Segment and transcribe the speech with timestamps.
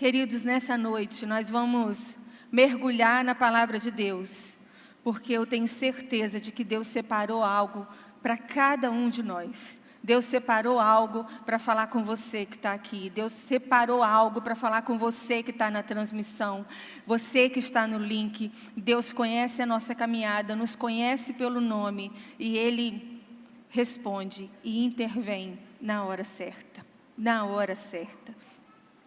[0.00, 2.16] Queridos, nessa noite nós vamos
[2.50, 4.56] mergulhar na palavra de Deus,
[5.04, 7.86] porque eu tenho certeza de que Deus separou algo
[8.22, 9.78] para cada um de nós.
[10.02, 13.10] Deus separou algo para falar com você que está aqui.
[13.10, 16.64] Deus separou algo para falar com você que está na transmissão.
[17.06, 18.50] Você que está no link.
[18.74, 23.22] Deus conhece a nossa caminhada, nos conhece pelo nome e Ele
[23.68, 26.86] responde e intervém na hora certa.
[27.18, 28.34] Na hora certa.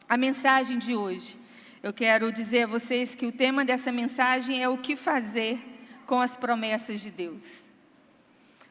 [0.07, 1.37] A mensagem de hoje,
[1.81, 5.57] eu quero dizer a vocês que o tema dessa mensagem é o que fazer
[6.05, 7.69] com as promessas de Deus.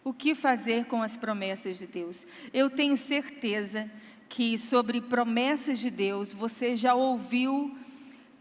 [0.05, 2.27] O que fazer com as promessas de Deus?
[2.53, 3.91] Eu tenho certeza
[4.29, 7.77] que sobre promessas de Deus você já ouviu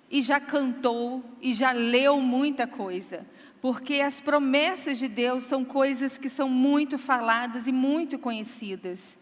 [0.09, 3.25] e já cantou e já leu muita coisa,
[3.61, 9.17] porque as promessas de Deus são coisas que são muito faladas e muito conhecidas.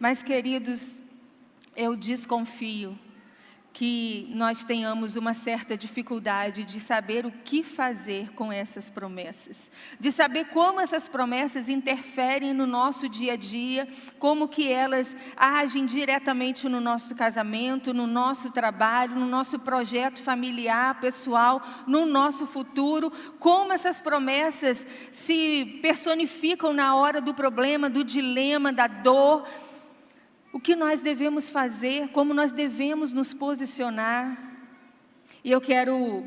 [0.00, 1.00] Mas, queridos,
[1.76, 2.98] eu desconfio
[3.76, 10.10] que nós tenhamos uma certa dificuldade de saber o que fazer com essas promessas, de
[10.10, 13.86] saber como essas promessas interferem no nosso dia a dia,
[14.18, 20.98] como que elas agem diretamente no nosso casamento, no nosso trabalho, no nosso projeto familiar,
[20.98, 28.72] pessoal, no nosso futuro, como essas promessas se personificam na hora do problema, do dilema,
[28.72, 29.46] da dor,
[30.52, 34.36] o que nós devemos fazer, como nós devemos nos posicionar.
[35.44, 36.24] E eu quero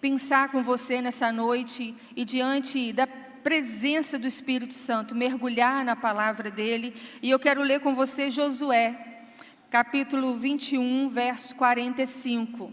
[0.00, 3.06] pensar com você nessa noite e diante da
[3.46, 6.94] presença do Espírito Santo, mergulhar na palavra dele.
[7.22, 9.22] E eu quero ler com você Josué,
[9.70, 12.72] capítulo 21, verso 45.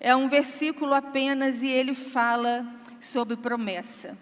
[0.00, 2.66] É um versículo apenas e ele fala
[3.00, 4.18] sobre promessa.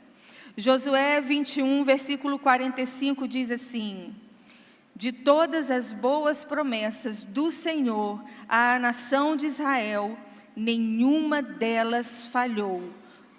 [0.57, 4.15] Josué 21, versículo 45 diz assim:
[5.01, 10.15] de todas as boas promessas do Senhor à nação de Israel,
[10.55, 12.83] nenhuma delas falhou,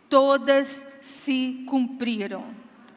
[0.09, 2.45] todas se cumpriram.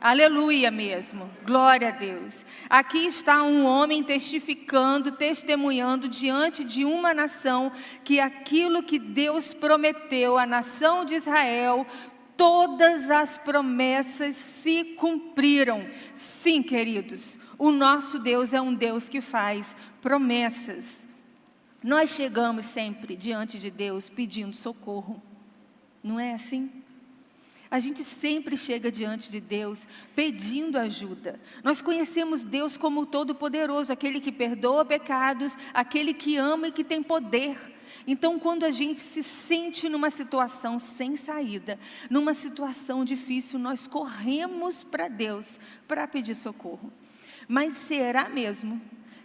[0.01, 2.47] Aleluia mesmo, glória a Deus.
[2.71, 7.71] Aqui está um homem testificando, testemunhando diante de uma nação
[8.03, 11.87] que aquilo que Deus prometeu à nação de Israel,
[12.35, 15.87] todas as promessas se cumpriram.
[16.15, 21.07] Sim, queridos, o nosso Deus é um Deus que faz promessas.
[21.83, 25.23] Nós chegamos sempre diante de Deus pedindo socorro,
[26.03, 26.71] não é assim?
[27.71, 31.41] A gente sempre chega diante de Deus pedindo ajuda.
[31.63, 36.85] Nós conhecemos Deus como o Todo-Poderoso, aquele que perdoa pecados, aquele que ama e que
[36.85, 37.59] tem poder.
[38.07, 41.79] Então, quando a gente se sente numa situação sem saída,
[42.09, 46.93] numa situação difícil, nós corremos para Deus para pedir socorro.
[47.49, 48.81] Mas será mesmo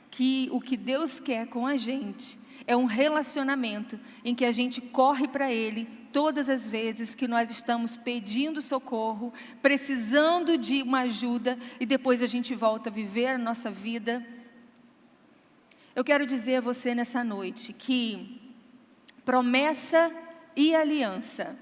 [0.09, 4.81] que o que Deus quer com a gente é um relacionamento em que a gente
[4.81, 11.57] corre para Ele todas as vezes que nós estamos pedindo socorro, precisando de uma ajuda
[11.79, 14.25] e depois a gente volta a viver a nossa vida?
[15.95, 18.41] Eu quero dizer a você nessa noite que
[19.23, 20.11] promessa
[20.55, 21.57] e aliança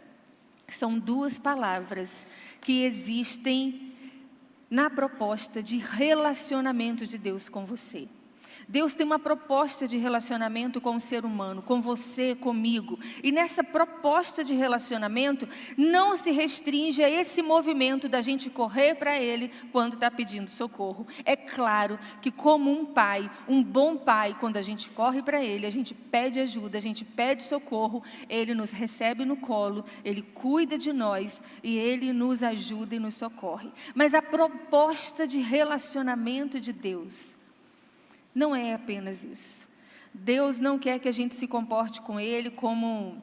[0.68, 2.26] são duas palavras
[2.62, 3.87] que existem
[4.70, 8.08] na proposta de relacionamento de Deus com você.
[8.68, 13.00] Deus tem uma proposta de relacionamento com o ser humano, com você, comigo.
[13.24, 15.48] E nessa proposta de relacionamento,
[15.78, 21.08] não se restringe a esse movimento da gente correr para Ele quando está pedindo socorro.
[21.24, 25.66] É claro que, como um pai, um bom pai, quando a gente corre para Ele,
[25.66, 30.78] a gente pede ajuda, a gente pede socorro, Ele nos recebe no colo, Ele cuida
[30.78, 33.72] de nós e Ele nos ajuda e nos socorre.
[33.96, 37.37] Mas a proposta de relacionamento de Deus,
[38.38, 39.68] não é apenas isso.
[40.14, 43.18] Deus não quer que a gente se comporte com Ele como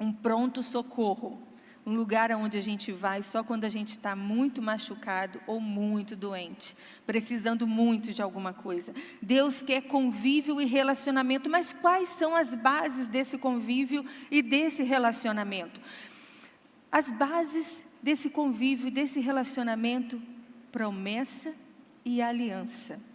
[0.00, 1.40] um pronto socorro,
[1.86, 6.16] um lugar aonde a gente vai só quando a gente está muito machucado ou muito
[6.16, 6.76] doente,
[7.06, 8.92] precisando muito de alguma coisa.
[9.22, 15.80] Deus quer convívio e relacionamento, mas quais são as bases desse convívio e desse relacionamento?
[16.90, 20.20] As bases desse convívio, desse relacionamento,
[20.72, 21.54] promessa
[22.04, 23.06] e aliança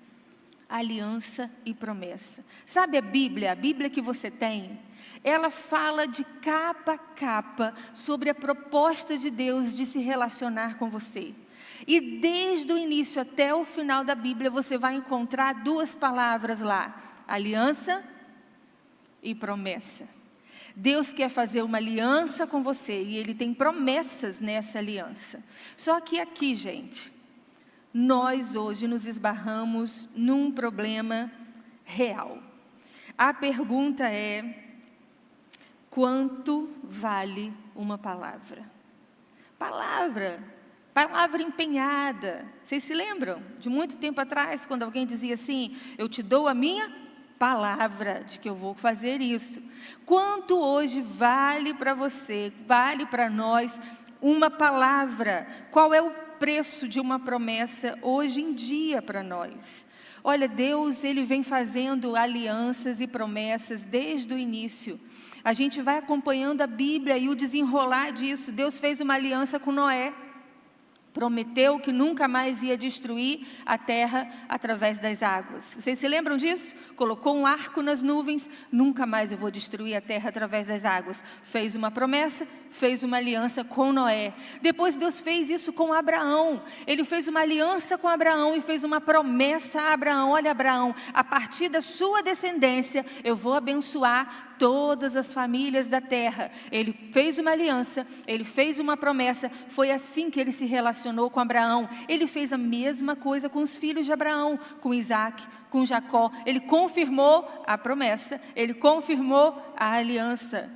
[0.74, 2.44] aliança e promessa.
[2.66, 4.80] Sabe a Bíblia, a Bíblia que você tem?
[5.24, 10.90] Ela fala de capa a capa sobre a proposta de Deus de se relacionar com
[10.90, 11.36] você.
[11.86, 17.22] E desde o início até o final da Bíblia você vai encontrar duas palavras lá:
[17.28, 18.04] aliança
[19.22, 20.08] e promessa.
[20.76, 25.44] Deus quer fazer uma aliança com você e Ele tem promessas nessa aliança.
[25.78, 27.14] Só que aqui, gente,
[27.94, 31.32] nós hoje nos esbarramos num problema
[31.84, 32.42] real.
[33.18, 34.64] A pergunta é:
[35.90, 38.68] Quanto vale uma palavra?
[39.60, 40.44] Palavra,
[40.94, 42.46] palavra empenhada.
[42.64, 46.54] Vocês se lembram de muito tempo atrás, quando alguém dizia assim: Eu te dou a
[46.56, 46.92] minha
[47.38, 49.62] palavra de que eu vou fazer isso.
[50.06, 53.80] Quanto hoje vale para você, vale para nós
[54.20, 55.46] uma palavra?
[55.70, 59.86] Qual é o preço de uma promessa hoje em dia para nós?
[60.22, 65.00] Olha, Deus, ele vem fazendo alianças e promessas desde o início.
[65.42, 68.52] A gente vai acompanhando a Bíblia e o desenrolar disso.
[68.52, 70.14] Deus fez uma aliança com Noé.
[71.14, 75.76] Prometeu que nunca mais ia destruir a terra através das águas.
[75.80, 76.76] Vocês se lembram disso?
[76.96, 81.24] Colocou um arco nas nuvens, nunca mais eu vou destruir a terra através das águas.
[81.44, 84.34] Fez uma promessa, fez uma aliança com Noé.
[84.60, 86.64] Depois Deus fez isso com Abraão.
[86.88, 91.24] Ele fez uma aliança com Abraão e fez uma promessa a Abraão: Olha, Abraão, a
[91.24, 96.52] partir da sua descendência eu vou abençoar todas as famílias da terra.
[96.72, 99.52] Ele fez uma aliança, ele fez uma promessa.
[99.70, 101.90] Foi assim que ele se relacionou com Abraão.
[102.08, 106.32] Ele fez a mesma coisa com os filhos de Abraão, com Isaac, com Jacó.
[106.46, 110.70] Ele confirmou a promessa, ele confirmou a aliança.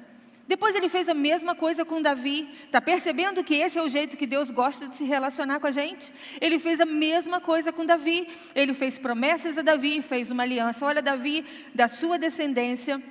[0.47, 2.47] Depois ele fez a mesma coisa com Davi.
[2.65, 5.71] Está percebendo que esse é o jeito que Deus gosta de se relacionar com a
[5.71, 6.11] gente?
[6.39, 8.29] Ele fez a mesma coisa com Davi.
[8.55, 10.85] Ele fez promessas a Davi, fez uma aliança.
[10.85, 11.45] Olha, Davi,
[11.75, 13.03] da sua descendência,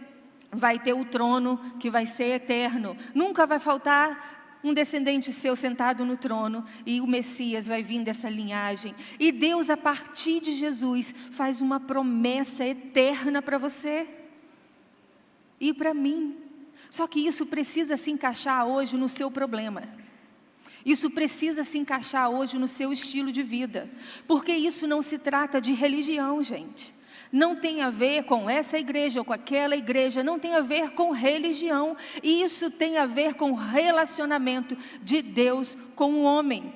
[0.50, 2.96] vai ter o trono que vai ser eterno.
[3.14, 8.28] Nunca vai faltar um descendente seu sentado no trono e o Messias vai vir dessa
[8.28, 8.94] linhagem.
[9.18, 14.06] E Deus, a partir de Jesus, faz uma promessa eterna para você
[15.60, 16.36] e para mim.
[16.90, 19.82] Só que isso precisa se encaixar hoje no seu problema.
[20.84, 23.90] Isso precisa se encaixar hoje no seu estilo de vida,
[24.26, 26.95] porque isso não se trata de religião, gente
[27.36, 30.92] não tem a ver com essa igreja ou com aquela igreja, não tem a ver
[30.92, 36.72] com religião, isso tem a ver com relacionamento de Deus com o homem.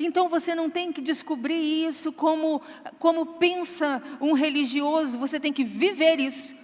[0.00, 2.62] Então você não tem que descobrir isso como,
[2.98, 6.54] como pensa um religioso, você tem que viver isso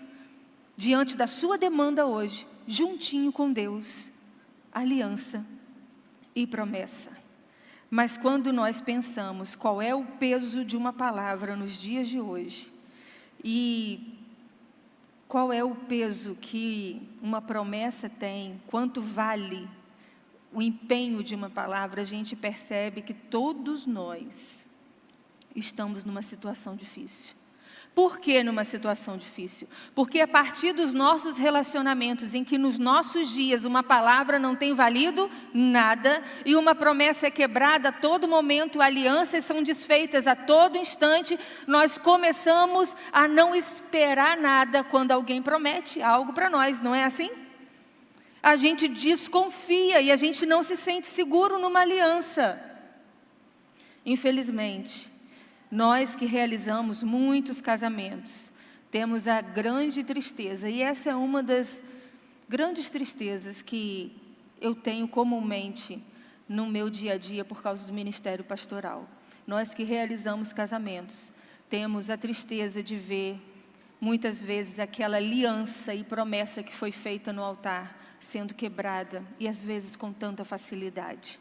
[0.74, 4.10] diante da sua demanda hoje, juntinho com Deus,
[4.72, 5.44] aliança
[6.34, 7.10] e promessa.
[7.90, 12.73] Mas quando nós pensamos qual é o peso de uma palavra nos dias de hoje,
[13.44, 14.18] e
[15.28, 19.68] qual é o peso que uma promessa tem, quanto vale
[20.50, 24.70] o empenho de uma palavra, a gente percebe que todos nós
[25.54, 27.34] estamos numa situação difícil.
[27.94, 29.68] Por que numa situação difícil?
[29.94, 34.74] Porque a partir dos nossos relacionamentos, em que nos nossos dias uma palavra não tem
[34.74, 40.76] valido nada e uma promessa é quebrada a todo momento, alianças são desfeitas a todo
[40.76, 41.38] instante,
[41.68, 47.30] nós começamos a não esperar nada quando alguém promete algo para nós, não é assim?
[48.42, 52.60] A gente desconfia e a gente não se sente seguro numa aliança.
[54.04, 55.13] Infelizmente,
[55.74, 58.52] nós que realizamos muitos casamentos,
[58.92, 61.82] temos a grande tristeza, e essa é uma das
[62.48, 64.16] grandes tristezas que
[64.60, 66.00] eu tenho comumente
[66.48, 69.08] no meu dia a dia por causa do ministério pastoral.
[69.44, 71.32] Nós que realizamos casamentos,
[71.68, 73.42] temos a tristeza de ver
[74.00, 79.64] muitas vezes aquela aliança e promessa que foi feita no altar sendo quebrada e às
[79.64, 81.40] vezes com tanta facilidade,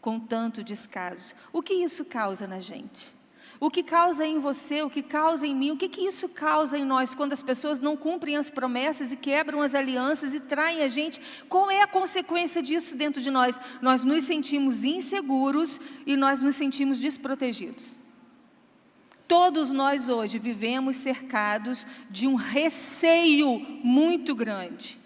[0.00, 1.34] com tanto descaso.
[1.52, 3.21] O que isso causa na gente?
[3.62, 6.76] O que causa em você, o que causa em mim, o que, que isso causa
[6.76, 10.82] em nós quando as pessoas não cumprem as promessas e quebram as alianças e traem
[10.82, 11.20] a gente?
[11.48, 13.60] Qual é a consequência disso dentro de nós?
[13.80, 18.02] Nós nos sentimos inseguros e nós nos sentimos desprotegidos.
[19.28, 25.00] Todos nós hoje vivemos cercados de um receio muito grande.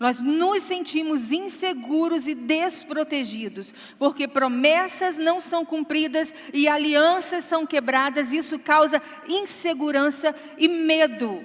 [0.00, 8.32] Nós nos sentimos inseguros e desprotegidos, porque promessas não são cumpridas e alianças são quebradas,
[8.32, 11.44] isso causa insegurança e medo.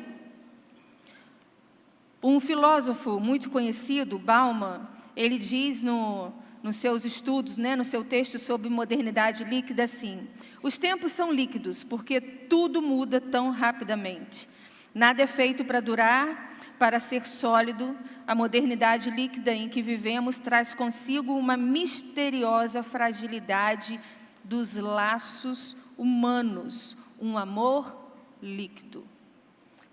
[2.23, 6.31] Um filósofo muito conhecido, Bauman, ele diz no,
[6.63, 10.29] nos seus estudos, né, no seu texto sobre modernidade líquida assim:
[10.63, 14.47] os tempos são líquidos porque tudo muda tão rapidamente.
[14.93, 20.73] Nada é feito para durar para ser sólido, a modernidade líquida em que vivemos traz
[20.73, 23.99] consigo uma misteriosa fragilidade
[24.43, 27.95] dos laços humanos, um amor
[28.41, 29.05] líquido.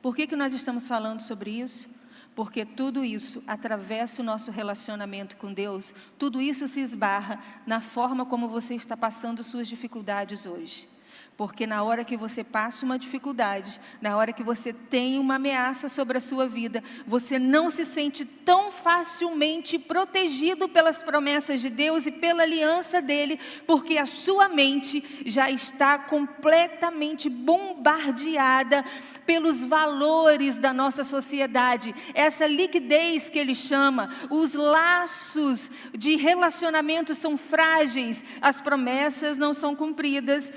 [0.00, 1.88] Por que, que nós estamos falando sobre isso?
[2.34, 8.24] Porque tudo isso atravessa o nosso relacionamento com Deus, tudo isso se esbarra na forma
[8.24, 10.88] como você está passando suas dificuldades hoje.
[11.36, 15.88] Porque na hora que você passa uma dificuldade, na hora que você tem uma ameaça
[15.88, 22.06] sobre a sua vida, você não se sente tão facilmente protegido pelas promessas de Deus
[22.06, 28.84] e pela aliança dele, porque a sua mente já está completamente bombardeada
[29.24, 31.94] pelos valores da nossa sociedade.
[32.12, 39.74] Essa liquidez que ele chama, os laços de relacionamento são frágeis, as promessas não são
[39.74, 40.52] cumpridas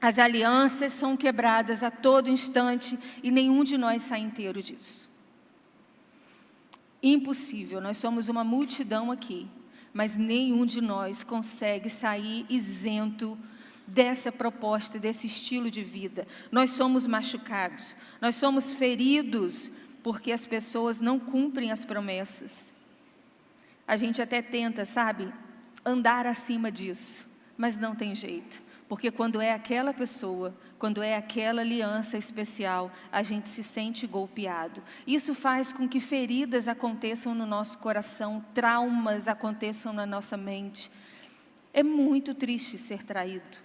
[0.00, 5.08] as alianças são quebradas a todo instante e nenhum de nós sai inteiro disso.
[7.02, 9.46] Impossível, nós somos uma multidão aqui,
[9.92, 13.38] mas nenhum de nós consegue sair isento
[13.86, 16.26] dessa proposta, desse estilo de vida.
[16.50, 19.70] Nós somos machucados, nós somos feridos
[20.02, 22.72] porque as pessoas não cumprem as promessas.
[23.86, 25.30] A gente até tenta, sabe,
[25.84, 27.26] andar acima disso,
[27.56, 28.62] mas não tem jeito.
[28.90, 34.82] Porque quando é aquela pessoa, quando é aquela aliança especial, a gente se sente golpeado.
[35.06, 40.90] Isso faz com que feridas aconteçam no nosso coração, traumas aconteçam na nossa mente.
[41.72, 43.58] É muito triste ser traído.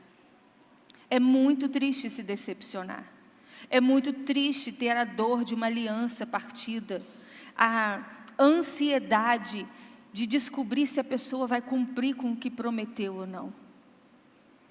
[1.09, 3.03] É muito triste se decepcionar.
[3.67, 7.01] É muito triste ter a dor de uma aliança partida.
[7.57, 7.99] A
[8.37, 9.65] ansiedade
[10.13, 13.64] de descobrir se a pessoa vai cumprir com o que prometeu ou não.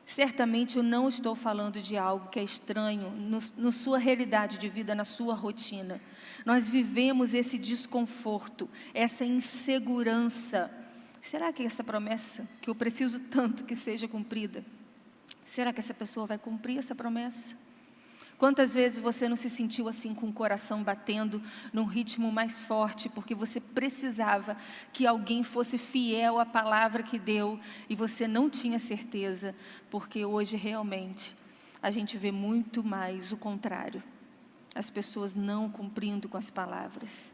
[0.07, 4.95] Certamente eu não estou falando de algo que é estranho no, sua realidade de vida,
[4.95, 6.01] na sua rotina.
[6.45, 10.71] Nós vivemos esse desconforto, essa insegurança.
[11.23, 14.63] Será que essa promessa, que eu preciso tanto que seja cumprida,
[15.47, 17.64] será que essa pessoa vai cumprir essa promessa?
[18.45, 21.41] Quantas vezes você não se sentiu assim com o coração batendo
[21.73, 24.55] num ritmo mais forte, porque você precisava
[24.93, 27.59] que alguém fosse fiel à palavra que deu
[27.89, 29.55] e você não tinha certeza,
[29.89, 31.35] porque hoje realmente
[31.81, 34.03] a gente vê muito mais o contrário.
[34.75, 37.33] As pessoas não cumprindo com as palavras.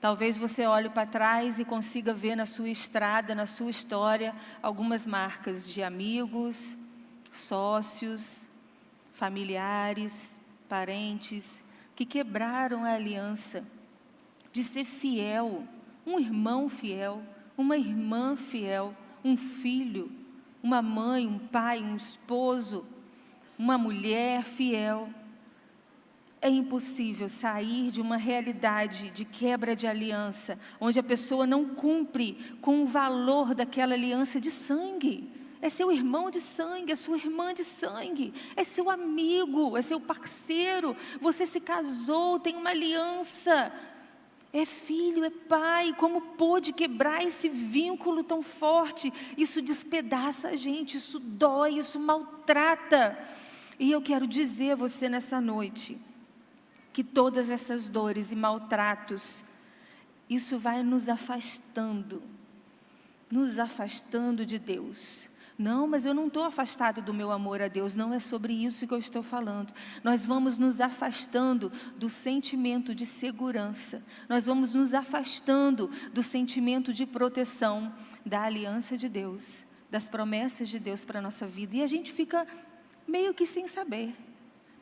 [0.00, 5.04] Talvez você olhe para trás e consiga ver na sua estrada, na sua história, algumas
[5.04, 6.74] marcas de amigos,
[7.30, 8.48] sócios,
[9.14, 11.62] familiares, parentes,
[11.94, 13.64] que quebraram a aliança
[14.52, 15.64] de ser fiel,
[16.06, 17.22] um irmão fiel,
[17.56, 18.94] uma irmã fiel,
[19.24, 20.10] um filho,
[20.62, 22.84] uma mãe, um pai, um esposo,
[23.56, 25.08] uma mulher fiel.
[26.40, 32.56] É impossível sair de uma realidade de quebra de aliança, onde a pessoa não cumpre
[32.60, 35.33] com o valor daquela aliança de sangue
[35.64, 39.98] é seu irmão de sangue, é sua irmã de sangue, é seu amigo, é seu
[39.98, 40.94] parceiro.
[41.22, 43.72] Você se casou, tem uma aliança.
[44.52, 45.94] É filho, é pai.
[45.94, 49.10] Como pôde quebrar esse vínculo tão forte?
[49.38, 53.18] Isso despedaça a gente, isso dói, isso maltrata.
[53.78, 55.98] E eu quero dizer a você nessa noite
[56.92, 59.42] que todas essas dores e maltratos,
[60.28, 62.22] isso vai nos afastando,
[63.30, 65.32] nos afastando de Deus.
[65.56, 68.86] Não, mas eu não estou afastado do meu amor a Deus, não é sobre isso
[68.86, 69.72] que eu estou falando.
[70.02, 77.06] Nós vamos nos afastando do sentimento de segurança, nós vamos nos afastando do sentimento de
[77.06, 77.94] proteção,
[78.26, 82.10] da aliança de Deus, das promessas de Deus para a nossa vida, e a gente
[82.10, 82.46] fica
[83.06, 84.12] meio que sem saber.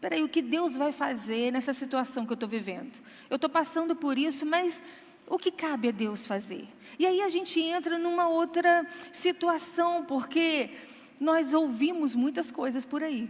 [0.01, 2.99] Peraí, o que Deus vai fazer nessa situação que eu estou vivendo?
[3.29, 4.83] Eu estou passando por isso, mas
[5.27, 6.69] o que cabe a Deus fazer?
[6.99, 10.71] E aí a gente entra numa outra situação, porque
[11.19, 13.29] nós ouvimos muitas coisas por aí.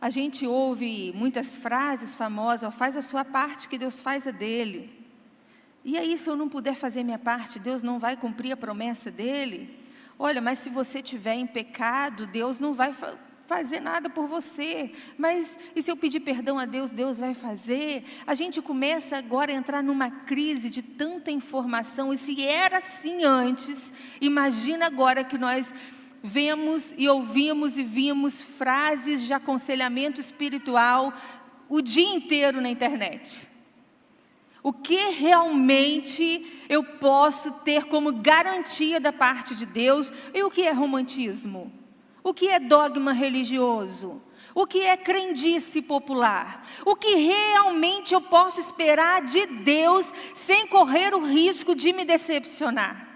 [0.00, 4.92] A gente ouve muitas frases famosas, faz a sua parte que Deus faz a dele.
[5.84, 9.10] E aí, se eu não puder fazer minha parte, Deus não vai cumprir a promessa
[9.10, 9.78] dele?
[10.18, 12.92] Olha, mas se você tiver em pecado, Deus não vai
[13.46, 18.04] fazer nada por você, mas e se eu pedir perdão a Deus, Deus vai fazer?
[18.26, 23.24] A gente começa agora a entrar numa crise de tanta informação, e se era assim
[23.24, 25.72] antes, imagina agora que nós
[26.22, 31.12] vemos e ouvimos e vimos frases de aconselhamento espiritual
[31.68, 33.48] o dia inteiro na internet.
[34.62, 40.62] O que realmente eu posso ter como garantia da parte de Deus e o que
[40.62, 41.85] é romantismo?
[42.26, 44.20] O que é dogma religioso?
[44.52, 46.66] O que é crendice popular?
[46.84, 53.06] O que realmente eu posso esperar de Deus sem correr o risco de me decepcionar?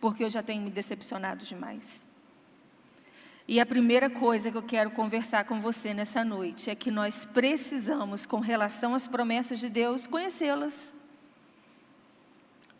[0.00, 2.06] Porque eu já tenho me decepcionado demais.
[3.46, 7.26] E a primeira coisa que eu quero conversar com você nessa noite é que nós
[7.26, 10.90] precisamos, com relação às promessas de Deus, conhecê-las.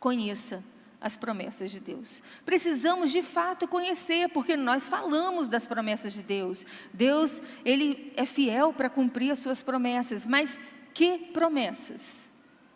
[0.01, 0.65] Conheça
[1.05, 2.23] as promessas de Deus.
[2.47, 6.65] Precisamos de fato conhecer, porque nós falamos das promessas de Deus.
[6.95, 10.59] Deus, ele é fiel para cumprir as suas promessas, mas
[10.95, 12.31] que promessas?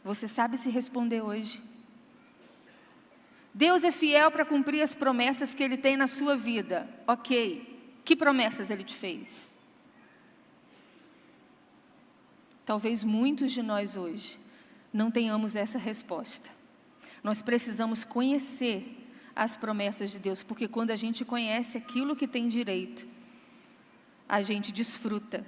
[0.04, 1.62] Você sabe se responder hoje?
[3.54, 6.87] Deus é fiel para cumprir as promessas que ele tem na sua vida.
[7.06, 7.80] OK.
[8.04, 9.58] Que promessas ele te fez?
[12.66, 14.38] Talvez muitos de nós hoje
[14.92, 16.58] não tenhamos essa resposta.
[17.23, 18.97] Nós precisamos conhecer
[19.35, 23.07] as promessas de Deus, porque quando a gente conhece aquilo que tem direito,
[24.29, 25.45] a gente desfruta.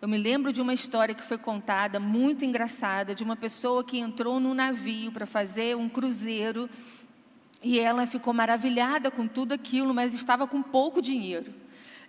[0.00, 3.98] Eu me lembro de uma história que foi contada, muito engraçada, de uma pessoa que
[3.98, 6.68] entrou num navio para fazer um cruzeiro
[7.62, 11.54] e ela ficou maravilhada com tudo aquilo, mas estava com pouco dinheiro.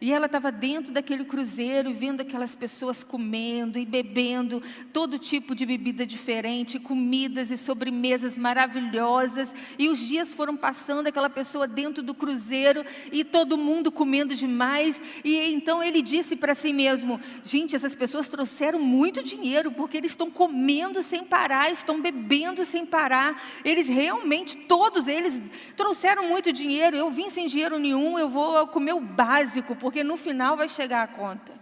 [0.02, 4.62] E ela estava dentro daquele cruzeiro, vendo aquelas pessoas comendo e bebendo
[4.92, 9.54] todo tipo de bebida diferente, comidas e sobremesas maravilhosas.
[9.80, 15.02] E os dias foram passando, aquela pessoa dentro do cruzeiro e todo mundo comendo demais.
[15.24, 20.12] E então ele disse para si mesmo: Gente, essas pessoas trouxeram muito dinheiro, porque eles
[20.12, 23.42] estão comendo sem parar, estão bebendo sem parar.
[23.64, 25.42] Eles realmente, todos eles,
[25.78, 26.98] trouxeram muito dinheiro.
[26.98, 31.04] Eu vim sem dinheiro nenhum, eu vou comer o básico porque no final vai chegar
[31.04, 31.54] a conta.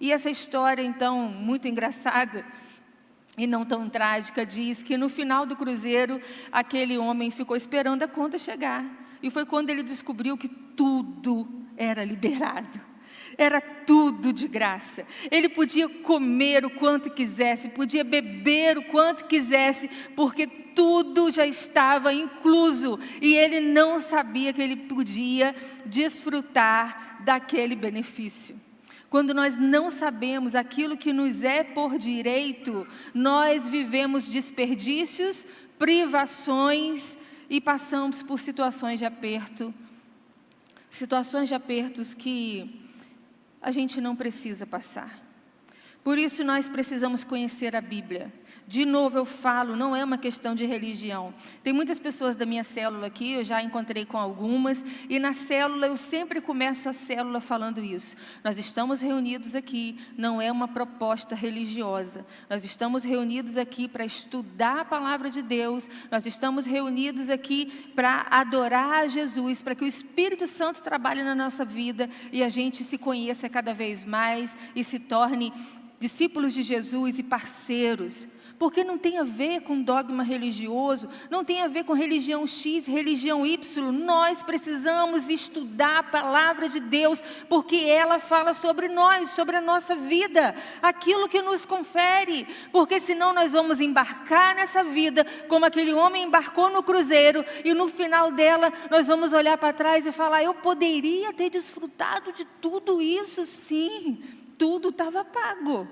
[0.00, 2.44] E essa história, então, muito engraçada
[3.38, 6.20] e não tão trágica, diz que no final do cruzeiro,
[6.50, 8.84] aquele homem ficou esperando a conta chegar.
[9.22, 11.46] E foi quando ele descobriu que tudo
[11.76, 12.80] era liberado.
[13.38, 15.06] Era tudo de graça.
[15.30, 22.12] Ele podia comer o quanto quisesse, podia beber o quanto quisesse, porque tudo já estava
[22.12, 25.54] incluso e ele não sabia que ele podia
[25.86, 28.60] desfrutar daquele benefício.
[29.08, 35.46] Quando nós não sabemos aquilo que nos é por direito, nós vivemos desperdícios,
[35.78, 37.16] privações
[37.48, 39.72] e passamos por situações de aperto,
[40.90, 42.80] situações de apertos que
[43.62, 45.22] a gente não precisa passar.
[46.02, 48.32] Por isso nós precisamos conhecer a Bíblia.
[48.66, 51.34] De novo eu falo, não é uma questão de religião.
[51.62, 55.86] Tem muitas pessoas da minha célula aqui, eu já encontrei com algumas, e na célula
[55.86, 58.16] eu sempre começo a célula falando isso.
[58.42, 62.26] Nós estamos reunidos aqui, não é uma proposta religiosa.
[62.48, 68.26] Nós estamos reunidos aqui para estudar a palavra de Deus, nós estamos reunidos aqui para
[68.30, 72.82] adorar a Jesus, para que o Espírito Santo trabalhe na nossa vida e a gente
[72.82, 75.52] se conheça cada vez mais e se torne
[76.00, 78.26] discípulos de Jesus e parceiros
[78.58, 82.86] porque não tem a ver com dogma religioso, não tem a ver com religião X,
[82.86, 83.92] religião Y.
[83.92, 89.94] Nós precisamos estudar a palavra de Deus, porque ela fala sobre nós, sobre a nossa
[89.96, 96.24] vida, aquilo que nos confere, porque senão nós vamos embarcar nessa vida como aquele homem
[96.24, 100.54] embarcou no cruzeiro e no final dela nós vamos olhar para trás e falar: eu
[100.54, 104.22] poderia ter desfrutado de tudo isso, sim,
[104.56, 105.88] tudo estava pago.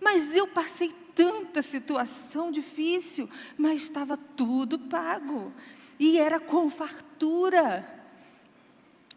[0.00, 5.52] Mas eu passei tanta situação difícil, mas estava tudo pago.
[5.98, 7.86] E era com fartura.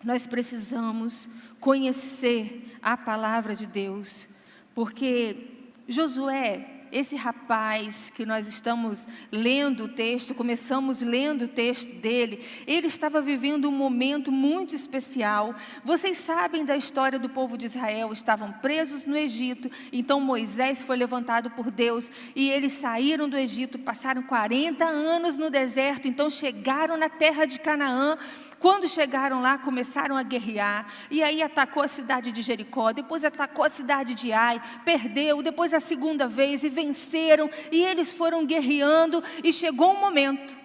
[0.03, 1.27] Nós precisamos
[1.59, 4.27] conhecer a palavra de Deus,
[4.73, 12.41] porque Josué esse rapaz que nós estamos lendo o texto, começamos lendo o texto dele,
[12.65, 15.53] ele estava vivendo um momento muito especial.
[15.83, 20.95] Vocês sabem da história do povo de Israel, estavam presos no Egito, então Moisés foi
[20.95, 26.95] levantado por Deus e eles saíram do Egito, passaram 40 anos no deserto, então chegaram
[26.95, 28.17] na terra de Canaã.
[28.57, 33.63] Quando chegaram lá, começaram a guerrear, e aí atacou a cidade de Jericó, depois atacou
[33.65, 39.23] a cidade de Ai, perdeu, depois a segunda vez e venceram, e eles foram guerreando,
[39.43, 40.55] e chegou um momento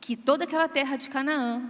[0.00, 1.62] que toda aquela terra de Canaã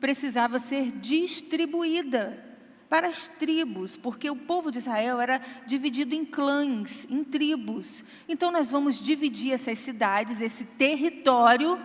[0.00, 2.44] precisava ser distribuída
[2.88, 8.02] para as tribos, porque o povo de Israel era dividido em clãs, em tribos.
[8.28, 11.78] Então nós vamos dividir essas cidades, esse território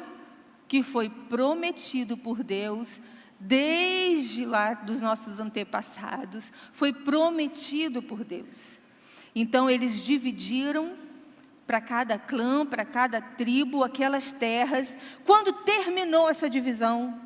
[0.67, 2.99] que foi prometido por Deus
[3.39, 8.79] desde lá dos nossos antepassados, foi prometido por Deus.
[9.35, 10.93] Então eles dividiram
[11.65, 14.95] para cada clã, para cada tribo, aquelas terras.
[15.25, 17.19] Quando terminou essa divisão,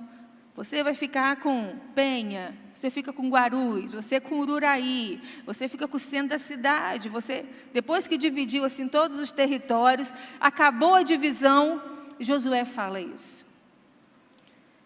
[0.55, 5.97] você vai ficar com Penha, você fica com Guarus, você com Ururaí, você fica com
[5.97, 7.09] o centro da cidade.
[7.09, 11.81] Você, depois que dividiu assim todos os territórios, acabou a divisão,
[12.19, 13.45] Josué fala isso.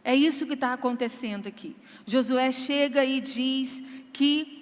[0.04, 1.76] É isso que está acontecendo aqui.
[2.06, 4.61] Josué chega e diz que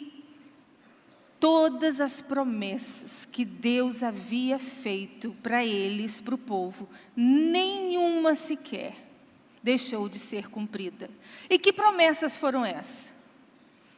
[1.39, 8.93] todas as promessas que Deus havia feito para eles, para o povo, nenhuma sequer
[9.63, 11.09] deixou de ser cumprida.
[11.49, 13.11] E que promessas foram essas?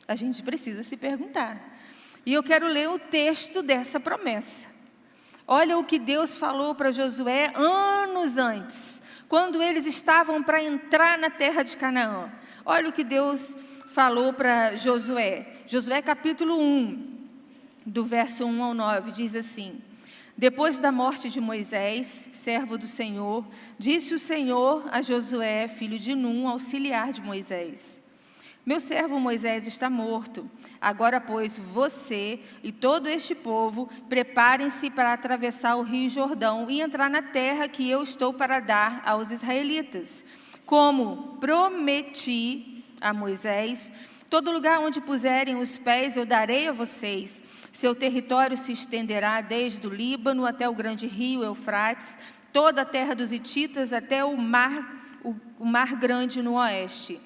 [0.08, 1.80] A gente precisa se perguntar.
[2.25, 4.67] E eu quero ler o texto dessa promessa.
[5.47, 11.30] Olha o que Deus falou para Josué anos antes, quando eles estavam para entrar na
[11.30, 12.32] terra de Canaã.
[12.63, 13.58] Olha o que Deus
[13.89, 15.63] falou para Josué.
[15.65, 17.12] Josué capítulo 1,
[17.85, 19.81] do verso 1 ao 9, diz assim:
[20.37, 23.45] Depois da morte de Moisés, servo do Senhor,
[23.77, 28.01] disse o Senhor a Josué, filho de Num, auxiliar de Moisés:
[28.65, 30.49] Meu servo Moisés está morto.
[30.79, 37.09] Agora, pois, você e todo este povo preparem-se para atravessar o rio Jordão e entrar
[37.09, 40.23] na terra que eu estou para dar aos israelitas.
[40.65, 43.91] Como prometi a Moisés,
[44.31, 49.85] todo lugar onde puserem os pés eu darei a vocês seu território se estenderá desde
[49.87, 52.17] o Líbano até o grande rio Eufrates,
[52.51, 57.19] toda a terra dos Hititas até o mar, o, o mar grande no oeste.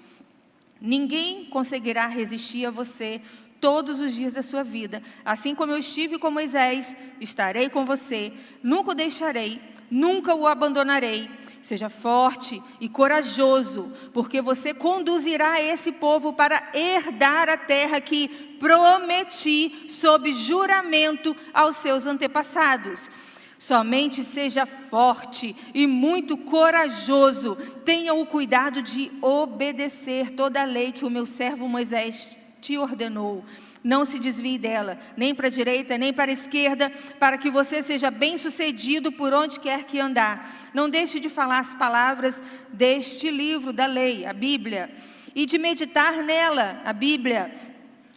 [0.80, 3.22] Ninguém conseguirá resistir a você
[3.60, 5.02] todos os dias da sua vida.
[5.24, 11.28] Assim como eu estive com Moisés, estarei com você, nunca o deixarei, nunca o abandonarei.
[11.66, 18.28] Seja forte e corajoso, porque você conduzirá esse povo para herdar a terra que
[18.60, 23.10] prometi sob juramento aos seus antepassados.
[23.58, 27.56] Somente seja forte e muito corajoso.
[27.84, 33.44] Tenha o cuidado de obedecer toda a lei que o meu servo Moisés te ordenou.
[33.86, 37.84] Não se desvie dela, nem para a direita, nem para a esquerda, para que você
[37.84, 40.72] seja bem-sucedido por onde quer que andar.
[40.74, 42.42] Não deixe de falar as palavras
[42.74, 44.90] deste livro da lei, a Bíblia,
[45.36, 47.54] e de meditar nela, a Bíblia,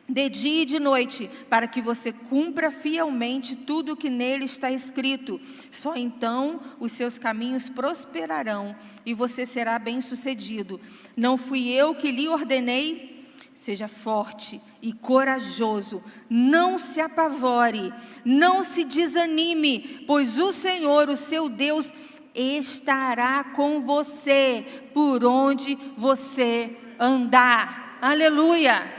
[0.08, 4.70] de dia e de noite, para que você cumpra fielmente tudo o que nele está
[4.70, 5.38] escrito.
[5.70, 10.80] Só então os seus caminhos prosperarão e você será bem-sucedido.
[11.14, 13.18] Não fui eu que lhe ordenei
[13.58, 17.92] Seja forte e corajoso, não se apavore,
[18.24, 21.92] não se desanime, pois o Senhor, o seu Deus,
[22.34, 24.64] estará com você
[24.94, 27.98] por onde você andar.
[28.00, 28.96] Aleluia!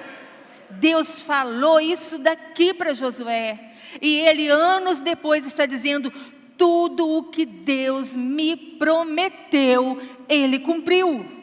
[0.72, 6.13] Deus falou isso daqui para Josué, e ele, anos depois, está dizendo:
[6.60, 11.38] tudo o que Deus me prometeu, ele cumpriu.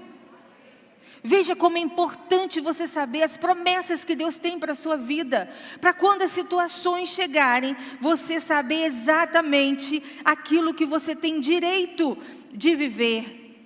[1.26, 5.50] Veja como é importante você saber as promessas que Deus tem para a sua vida,
[5.80, 12.16] para quando as situações chegarem, você saber exatamente aquilo que você tem direito
[12.52, 13.60] de viver.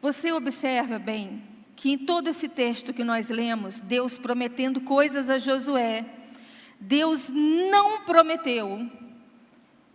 [0.00, 1.42] Você observa bem
[1.74, 6.06] que em todo esse texto que nós lemos, Deus prometendo coisas a Josué,
[6.78, 8.88] Deus não prometeu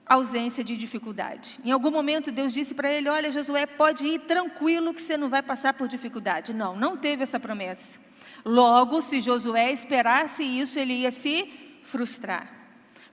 [0.10, 1.60] ausência de dificuldade.
[1.64, 5.30] Em algum momento Deus disse para ele: Olha, Josué, pode ir tranquilo que você não
[5.30, 6.54] vai passar por dificuldade.
[6.54, 8.00] Não, não teve essa promessa.
[8.44, 11.52] Logo, se Josué esperasse isso, ele ia se
[11.84, 12.59] frustrar.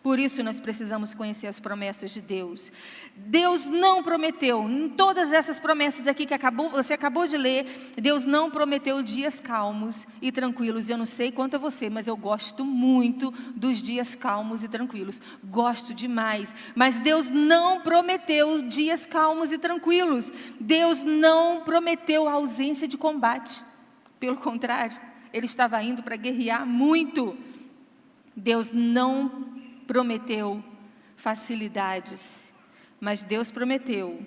[0.07, 2.71] Por isso nós precisamos conhecer as promessas de Deus.
[3.17, 7.67] Deus não prometeu, em todas essas promessas aqui que acabou, você acabou de ler,
[8.01, 10.89] Deus não prometeu dias calmos e tranquilos.
[10.89, 15.21] Eu não sei quanto a você, mas eu gosto muito dos dias calmos e tranquilos.
[15.43, 16.55] Gosto demais.
[16.77, 20.33] Mas Deus não prometeu dias calmos e tranquilos.
[20.61, 23.61] Deus não prometeu a ausência de combate.
[24.21, 24.97] Pelo contrário,
[25.33, 27.37] ele estava indo para guerrear muito.
[28.37, 30.63] Deus não prometeu
[31.17, 32.53] facilidades,
[33.01, 34.25] mas Deus prometeu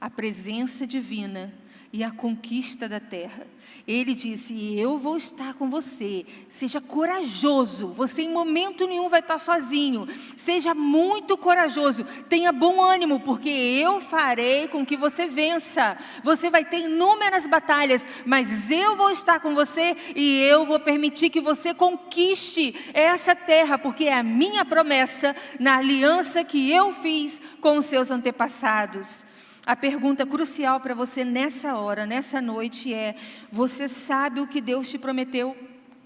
[0.00, 1.52] a presença divina
[1.92, 3.46] e a conquista da terra.
[3.86, 6.24] Ele disse: Eu vou estar com você.
[6.48, 7.88] Seja corajoso.
[7.88, 10.06] Você em momento nenhum vai estar sozinho.
[10.36, 12.04] Seja muito corajoso.
[12.28, 15.96] Tenha bom ânimo, porque eu farei com que você vença.
[16.22, 21.30] Você vai ter inúmeras batalhas, mas eu vou estar com você e eu vou permitir
[21.30, 27.40] que você conquiste essa terra, porque é a minha promessa na aliança que eu fiz
[27.60, 29.24] com os seus antepassados.
[29.64, 33.14] A pergunta crucial para você nessa hora, nessa noite é:
[33.50, 35.56] você sabe o que Deus te prometeu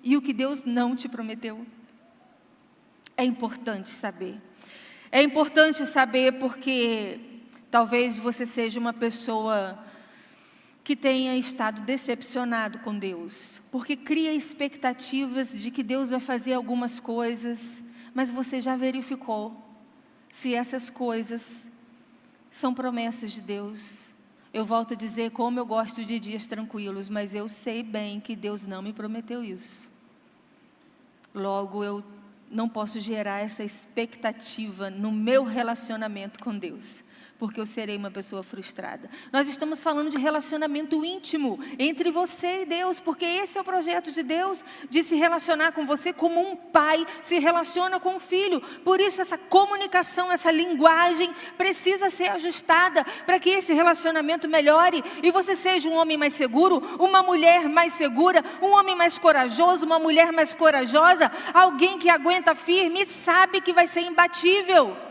[0.02, 1.66] e o que Deus não te prometeu?
[3.16, 4.38] É importante saber.
[5.10, 7.18] É importante saber porque
[7.70, 9.82] talvez você seja uma pessoa
[10.84, 17.00] que tenha estado decepcionado com Deus, porque cria expectativas de que Deus vai fazer algumas
[17.00, 19.66] coisas, mas você já verificou
[20.30, 21.66] se essas coisas
[22.56, 24.08] são promessas de Deus.
[24.52, 28.34] Eu volto a dizer como eu gosto de dias tranquilos, mas eu sei bem que
[28.34, 29.86] Deus não me prometeu isso.
[31.34, 32.02] Logo, eu
[32.50, 37.04] não posso gerar essa expectativa no meu relacionamento com Deus
[37.38, 39.10] porque eu serei uma pessoa frustrada.
[39.32, 44.10] Nós estamos falando de relacionamento íntimo entre você e Deus, porque esse é o projeto
[44.12, 48.60] de Deus, de se relacionar com você como um pai se relaciona com um filho.
[48.84, 55.30] Por isso, essa comunicação, essa linguagem precisa ser ajustada para que esse relacionamento melhore e
[55.30, 59.98] você seja um homem mais seguro, uma mulher mais segura, um homem mais corajoso, uma
[59.98, 65.05] mulher mais corajosa, alguém que aguenta firme e sabe que vai ser imbatível.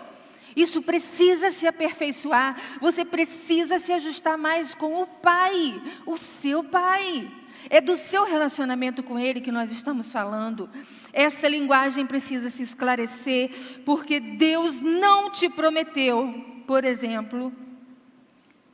[0.55, 2.55] Isso precisa se aperfeiçoar.
[2.79, 7.29] Você precisa se ajustar mais com o Pai, o seu Pai.
[7.69, 10.69] É do seu relacionamento com Ele que nós estamos falando.
[11.11, 17.51] Essa linguagem precisa se esclarecer, porque Deus não te prometeu, por exemplo,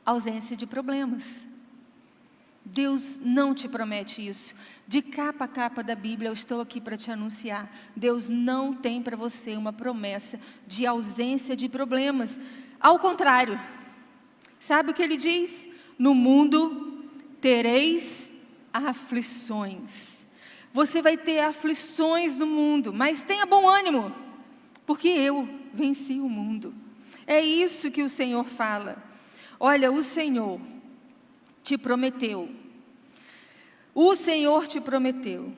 [0.04, 1.46] ausência de problemas.
[2.64, 4.54] Deus não te promete isso.
[4.86, 7.70] De capa a capa da Bíblia, eu estou aqui para te anunciar.
[7.96, 12.38] Deus não tem para você uma promessa de ausência de problemas.
[12.80, 13.58] Ao contrário,
[14.58, 15.68] sabe o que ele diz?
[15.98, 17.08] No mundo
[17.40, 18.30] tereis
[18.72, 20.20] aflições.
[20.72, 24.12] Você vai ter aflições no mundo, mas tenha bom ânimo,
[24.86, 26.74] porque eu venci o mundo.
[27.26, 29.02] É isso que o Senhor fala.
[29.60, 30.60] Olha, o Senhor
[31.62, 32.48] te prometeu,
[33.94, 35.52] o Senhor te prometeu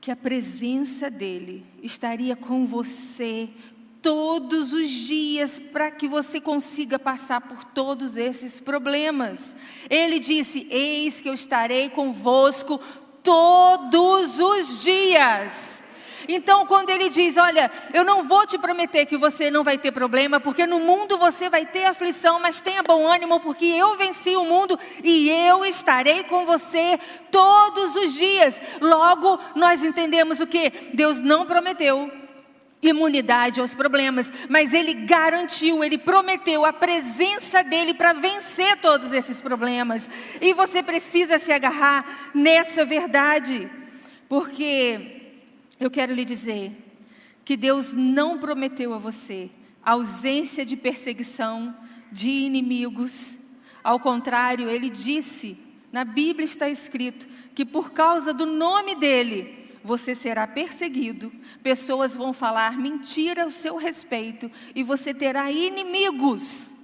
[0.00, 3.48] que a presença dEle estaria com você
[4.00, 9.56] todos os dias para que você consiga passar por todos esses problemas.
[9.90, 12.80] Ele disse: Eis que eu estarei convosco
[13.20, 15.82] todos os dias.
[16.28, 19.92] Então, quando ele diz: Olha, eu não vou te prometer que você não vai ter
[19.92, 24.36] problema, porque no mundo você vai ter aflição, mas tenha bom ânimo, porque eu venci
[24.36, 26.98] o mundo e eu estarei com você
[27.30, 28.60] todos os dias.
[28.80, 30.70] Logo, nós entendemos o que?
[30.94, 32.10] Deus não prometeu
[32.82, 39.40] imunidade aos problemas, mas ele garantiu, ele prometeu a presença dele para vencer todos esses
[39.40, 40.08] problemas.
[40.40, 43.68] E você precisa se agarrar nessa verdade,
[44.28, 45.15] porque
[45.78, 46.72] eu quero lhe dizer
[47.44, 49.50] que Deus não prometeu a você
[49.86, 51.72] ausência de perseguição,
[52.10, 53.38] de inimigos.
[53.84, 55.56] Ao contrário, ele disse,
[55.92, 62.32] na Bíblia está escrito, que por causa do nome dele, você será perseguido, pessoas vão
[62.32, 66.74] falar mentira ao seu respeito e você terá inimigos.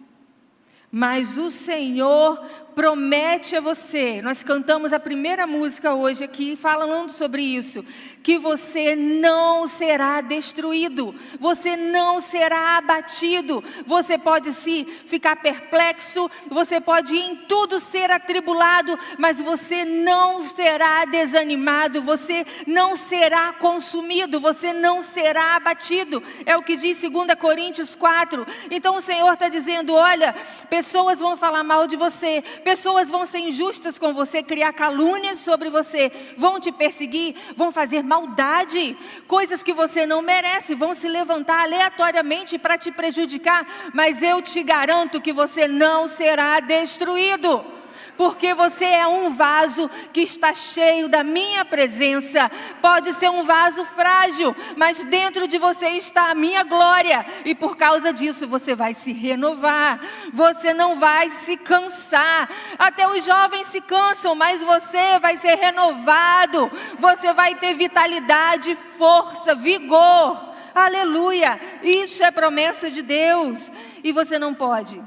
[0.89, 2.41] Mas o Senhor
[2.75, 4.21] promete a você.
[4.23, 7.85] Nós cantamos a primeira música hoje aqui falando sobre isso,
[8.23, 13.63] que você não será destruído, você não será abatido.
[13.87, 21.05] Você pode se ficar perplexo, você pode em tudo ser atribulado, mas você não será
[21.05, 26.23] desanimado, você não será consumido, você não será abatido.
[26.47, 28.47] É o que diz 2 Coríntios 4.
[28.71, 30.35] Então o Senhor está dizendo: olha,
[30.71, 35.69] pessoas vão falar mal de você, Pessoas vão ser injustas com você, criar calúnias sobre
[35.69, 38.97] você, vão te perseguir, vão fazer maldade,
[39.27, 44.63] coisas que você não merece, vão se levantar aleatoriamente para te prejudicar, mas eu te
[44.63, 47.82] garanto que você não será destruído
[48.23, 52.49] porque você é um vaso que está cheio da minha presença.
[52.81, 57.77] Pode ser um vaso frágil, mas dentro de você está a minha glória, e por
[57.77, 59.99] causa disso você vai se renovar,
[60.33, 62.49] você não vai se cansar.
[62.79, 69.53] Até os jovens se cansam, mas você vai ser renovado, você vai ter vitalidade, força,
[69.53, 70.55] vigor.
[70.73, 71.61] Aleluia!
[71.83, 73.73] Isso é promessa de Deus.
[74.05, 75.03] E você não pode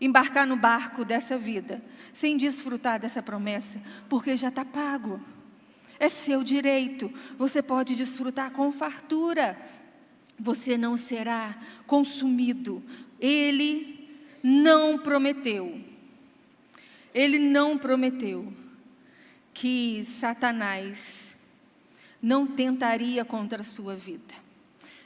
[0.00, 1.80] embarcar no barco dessa vida
[2.18, 5.20] sem desfrutar dessa promessa, porque já está pago.
[6.00, 7.12] É seu direito.
[7.36, 9.56] Você pode desfrutar com fartura.
[10.36, 12.82] Você não será consumido.
[13.20, 14.10] Ele
[14.42, 15.80] não prometeu.
[17.14, 18.52] Ele não prometeu
[19.54, 21.36] que Satanás
[22.20, 24.34] não tentaria contra a sua vida.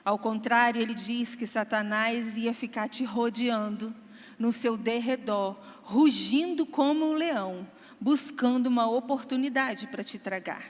[0.03, 3.95] Ao contrário, ele diz que Satanás ia ficar te rodeando
[4.39, 7.67] no seu derredor, rugindo como um leão,
[8.01, 10.65] buscando uma oportunidade para te tragar.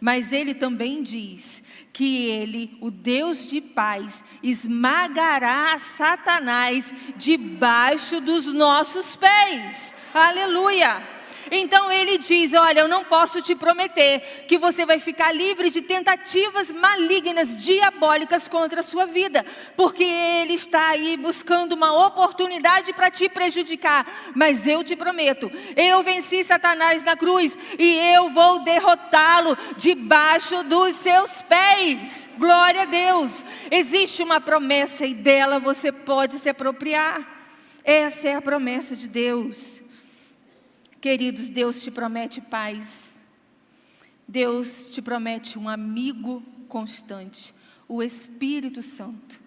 [0.00, 1.62] Mas ele também diz
[1.92, 9.94] que ele, o Deus de paz, esmagará Satanás debaixo dos nossos pés.
[10.12, 11.21] Aleluia!
[11.50, 15.82] Então ele diz: Olha, eu não posso te prometer que você vai ficar livre de
[15.82, 19.44] tentativas malignas, diabólicas contra a sua vida,
[19.76, 24.32] porque ele está aí buscando uma oportunidade para te prejudicar.
[24.34, 30.96] Mas eu te prometo, eu venci Satanás na cruz e eu vou derrotá-lo debaixo dos
[30.96, 32.28] seus pés.
[32.38, 33.44] Glória a Deus.
[33.70, 37.42] Existe uma promessa e dela você pode se apropriar.
[37.84, 39.81] Essa é a promessa de Deus.
[41.02, 43.20] Queridos, Deus te promete paz.
[44.26, 47.52] Deus te promete um amigo constante,
[47.88, 49.40] o Espírito Santo,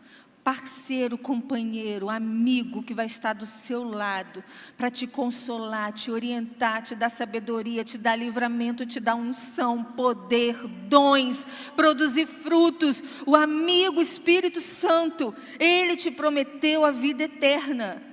[0.43, 4.43] parceiro, companheiro, amigo que vai estar do seu lado
[4.75, 10.67] para te consolar, te orientar, te dar sabedoria, te dar livramento, te dar unção, poder,
[10.89, 13.01] dons, produzir frutos.
[13.25, 18.03] O amigo Espírito Santo, ele te prometeu a vida eterna.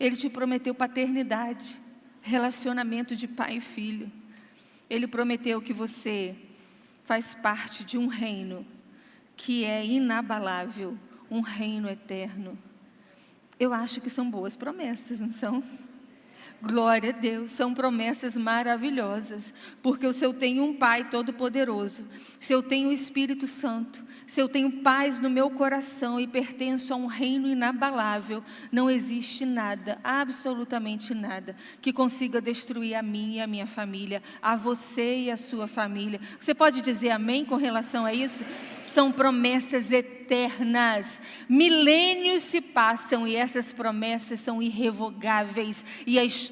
[0.00, 1.80] Ele te prometeu paternidade,
[2.28, 4.12] relacionamento de pai e filho.
[4.88, 6.36] Ele prometeu que você
[7.04, 8.66] faz parte de um reino
[9.34, 10.98] que é inabalável,
[11.30, 12.58] um reino eterno.
[13.58, 15.64] Eu acho que são boas promessas, não são?
[16.60, 22.04] Glória a Deus, são promessas maravilhosas, porque se eu tenho um Pai todo-poderoso,
[22.40, 26.92] se eu tenho o Espírito Santo, se eu tenho paz no meu coração e pertenço
[26.92, 33.40] a um reino inabalável, não existe nada, absolutamente nada, que consiga destruir a mim e
[33.40, 36.20] a minha família, a você e a sua família.
[36.38, 38.44] Você pode dizer amém com relação a isso?
[38.82, 41.22] São promessas eternas.
[41.48, 45.86] Milênios se passam e essas promessas são irrevogáveis.
[46.06, 46.47] E a história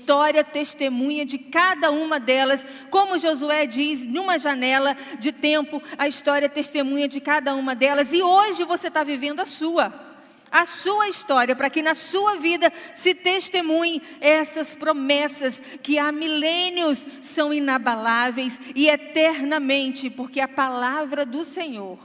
[0.52, 2.66] testemunha de cada uma delas.
[2.90, 8.12] Como Josué diz, numa janela de tempo, a história testemunha de cada uma delas.
[8.12, 10.06] E hoje você está vivendo a sua
[10.50, 17.06] a sua história, para que na sua vida se testemunhe essas promessas que há milênios
[17.20, 21.98] são inabaláveis e eternamente, porque a palavra do Senhor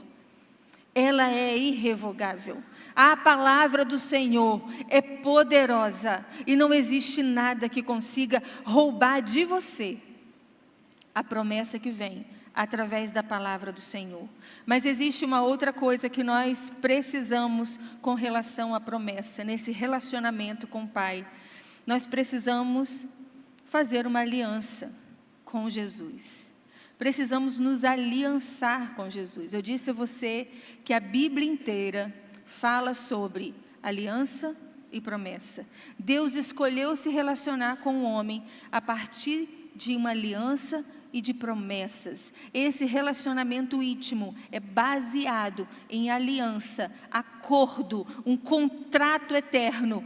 [0.94, 2.62] ela é irrevogável.
[2.94, 9.98] A palavra do Senhor é poderosa e não existe nada que consiga roubar de você
[11.14, 14.28] a promessa que vem através da palavra do Senhor.
[14.66, 20.84] Mas existe uma outra coisa que nós precisamos com relação à promessa, nesse relacionamento com
[20.84, 21.26] o Pai.
[21.86, 23.06] Nós precisamos
[23.66, 24.92] fazer uma aliança
[25.44, 26.52] com Jesus
[27.02, 29.52] precisamos nos aliançar com Jesus.
[29.52, 30.46] Eu disse a você
[30.84, 32.14] que a Bíblia inteira
[32.52, 34.54] fala sobre aliança
[34.92, 35.66] e promessa.
[35.98, 42.32] Deus escolheu se relacionar com o homem a partir de uma aliança e de promessas.
[42.52, 50.04] Esse relacionamento íntimo é baseado em aliança, acordo, um contrato eterno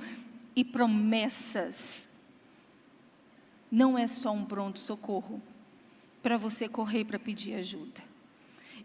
[0.54, 2.08] e promessas.
[3.70, 5.42] Não é só um pronto-socorro
[6.22, 8.15] para você correr para pedir ajuda.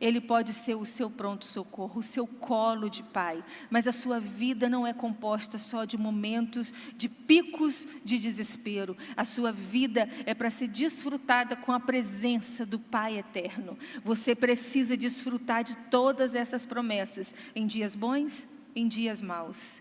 [0.01, 4.67] Ele pode ser o seu pronto-socorro, o seu colo de pai, mas a sua vida
[4.67, 8.97] não é composta só de momentos, de picos de desespero.
[9.15, 13.77] A sua vida é para ser desfrutada com a presença do Pai eterno.
[14.03, 19.79] Você precisa desfrutar de todas essas promessas, em dias bons, em dias maus.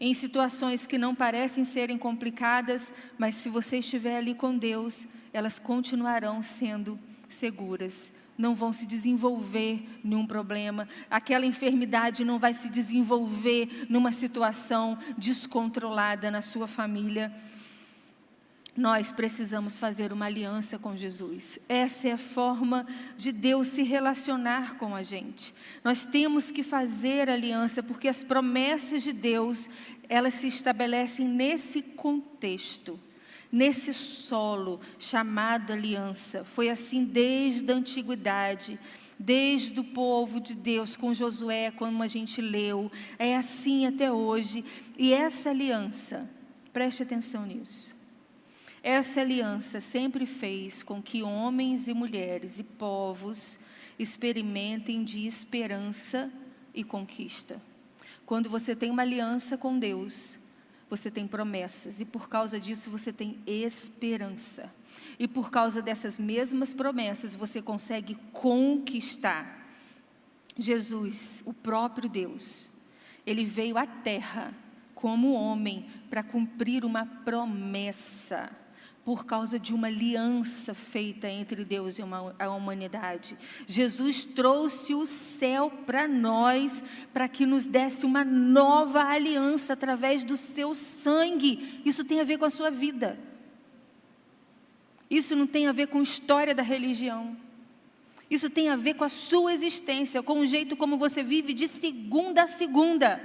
[0.00, 5.58] Em situações que não parecem serem complicadas, mas se você estiver ali com Deus, elas
[5.58, 8.10] continuarão sendo seguras.
[8.36, 16.30] Não vão se desenvolver num problema, aquela enfermidade não vai se desenvolver numa situação descontrolada
[16.30, 17.32] na sua família.
[18.76, 21.60] Nós precisamos fazer uma aliança com Jesus.
[21.68, 22.84] Essa é a forma
[23.16, 25.54] de Deus se relacionar com a gente.
[25.84, 29.70] Nós temos que fazer aliança porque as promessas de Deus,
[30.08, 32.98] elas se estabelecem nesse contexto
[33.54, 36.42] nesse solo chamado aliança.
[36.42, 38.80] Foi assim desde a antiguidade,
[39.16, 42.90] desde o povo de Deus com Josué, como a gente leu.
[43.16, 44.64] É assim até hoje.
[44.98, 46.28] E essa aliança,
[46.72, 47.94] preste atenção nisso.
[48.82, 53.56] Essa aliança sempre fez com que homens e mulheres e povos
[53.96, 56.28] experimentem de esperança
[56.74, 57.62] e conquista.
[58.26, 60.40] Quando você tem uma aliança com Deus,
[60.88, 64.72] você tem promessas, e por causa disso você tem esperança.
[65.18, 69.64] E por causa dessas mesmas promessas você consegue conquistar.
[70.56, 72.70] Jesus, o próprio Deus,
[73.26, 74.54] ele veio à terra
[74.94, 78.50] como homem para cumprir uma promessa
[79.04, 83.36] por causa de uma aliança feita entre Deus e uma, a humanidade.
[83.66, 86.82] Jesus trouxe o céu para nós,
[87.12, 91.82] para que nos desse uma nova aliança através do seu sangue.
[91.84, 93.18] Isso tem a ver com a sua vida.
[95.10, 97.36] Isso não tem a ver com história da religião.
[98.30, 101.68] Isso tem a ver com a sua existência, com o jeito como você vive de
[101.68, 103.20] segunda a segunda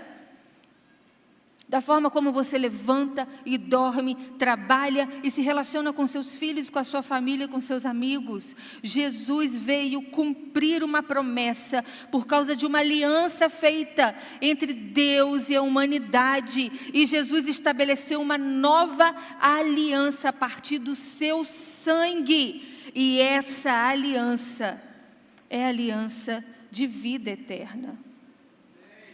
[1.70, 6.80] da forma como você levanta e dorme, trabalha e se relaciona com seus filhos, com
[6.80, 8.56] a sua família, com seus amigos.
[8.82, 15.62] Jesus veio cumprir uma promessa por causa de uma aliança feita entre Deus e a
[15.62, 22.92] humanidade, e Jesus estabeleceu uma nova aliança a partir do seu sangue.
[22.96, 24.82] E essa aliança
[25.48, 27.96] é aliança de vida eterna.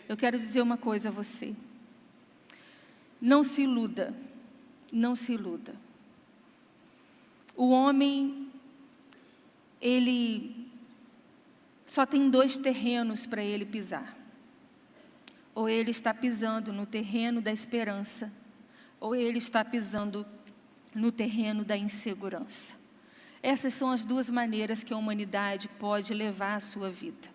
[0.07, 1.53] Eu quero dizer uma coisa a você.
[3.21, 4.13] Não se iluda,
[4.91, 5.75] não se iluda.
[7.55, 8.51] O homem,
[9.81, 10.69] ele
[11.85, 14.17] só tem dois terrenos para ele pisar.
[15.53, 18.31] Ou ele está pisando no terreno da esperança,
[18.99, 20.25] ou ele está pisando
[20.93, 22.73] no terreno da insegurança.
[23.41, 27.29] Essas são as duas maneiras que a humanidade pode levar a sua vida.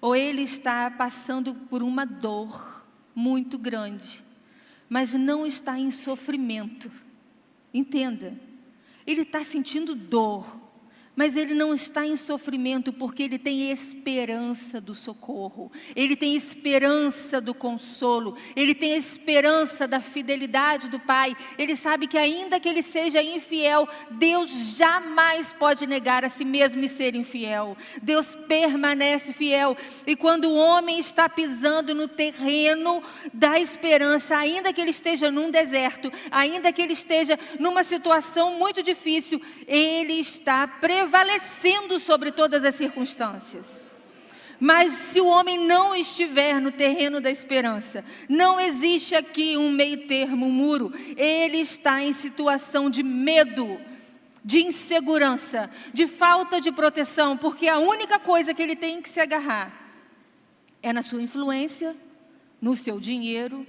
[0.00, 4.22] Ou ele está passando por uma dor muito grande,
[4.92, 6.90] mas não está em sofrimento.
[7.72, 8.38] Entenda,
[9.06, 10.60] ele está sentindo dor,
[11.14, 17.40] mas ele não está em sofrimento porque ele tem esperança do socorro, ele tem esperança
[17.40, 21.36] do consolo, ele tem esperança da fidelidade do Pai.
[21.58, 26.82] Ele sabe que, ainda que ele seja infiel, Deus jamais pode negar a si mesmo
[26.82, 27.76] e ser infiel.
[28.02, 29.76] Deus permanece fiel.
[30.06, 33.02] E quando o homem está pisando no terreno
[33.32, 38.82] da esperança, ainda que ele esteja num deserto, ainda que ele esteja numa situação muito
[38.82, 43.84] difícil, ele está preparado prevalecendo sobre todas as circunstâncias.
[44.60, 50.06] Mas se o homem não estiver no terreno da esperança, não existe aqui um meio
[50.06, 53.80] termo, um muro, ele está em situação de medo,
[54.44, 59.20] de insegurança, de falta de proteção, porque a única coisa que ele tem que se
[59.20, 59.72] agarrar
[60.80, 61.96] é na sua influência,
[62.60, 63.66] no seu dinheiro,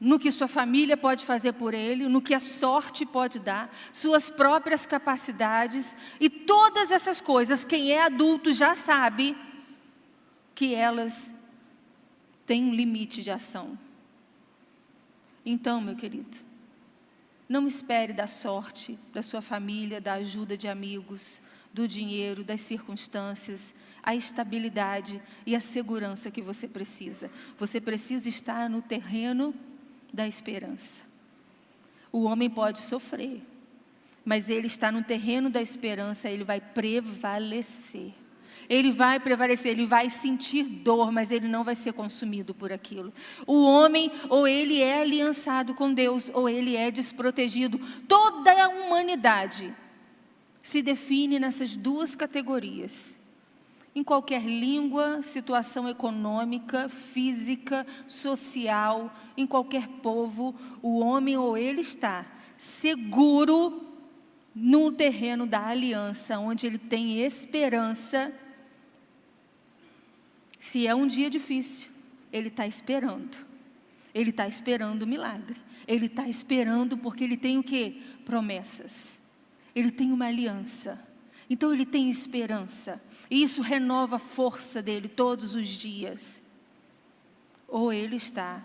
[0.00, 4.30] no que sua família pode fazer por ele, no que a sorte pode dar, suas
[4.30, 9.36] próprias capacidades e todas essas coisas, quem é adulto já sabe
[10.54, 11.34] que elas
[12.46, 13.78] têm um limite de ação.
[15.44, 16.36] Então, meu querido,
[17.48, 21.40] não espere da sorte, da sua família, da ajuda de amigos,
[21.72, 27.30] do dinheiro, das circunstâncias, a estabilidade e a segurança que você precisa.
[27.58, 29.54] Você precisa estar no terreno
[30.12, 31.02] da esperança.
[32.10, 33.42] O homem pode sofrer,
[34.24, 38.12] mas ele está no terreno da esperança, ele vai prevalecer.
[38.68, 43.12] Ele vai prevalecer, ele vai sentir dor, mas ele não vai ser consumido por aquilo.
[43.46, 47.78] O homem, ou ele é aliançado com Deus, ou ele é desprotegido.
[48.06, 49.74] Toda a humanidade
[50.62, 53.17] se define nessas duas categorias
[53.98, 62.24] em qualquer língua, situação econômica, física, social, em qualquer povo, o homem ou ele está
[62.56, 63.84] seguro
[64.54, 68.32] no terreno da aliança, onde ele tem esperança.
[70.60, 71.88] Se é um dia difícil,
[72.32, 73.36] ele está esperando.
[74.14, 75.60] Ele está esperando o milagre.
[75.88, 78.00] Ele está esperando porque ele tem o que?
[78.24, 79.20] Promessas.
[79.74, 81.04] Ele tem uma aliança.
[81.50, 83.00] Então ele tem esperança.
[83.30, 86.42] E isso renova a força dele todos os dias.
[87.66, 88.64] Ou ele está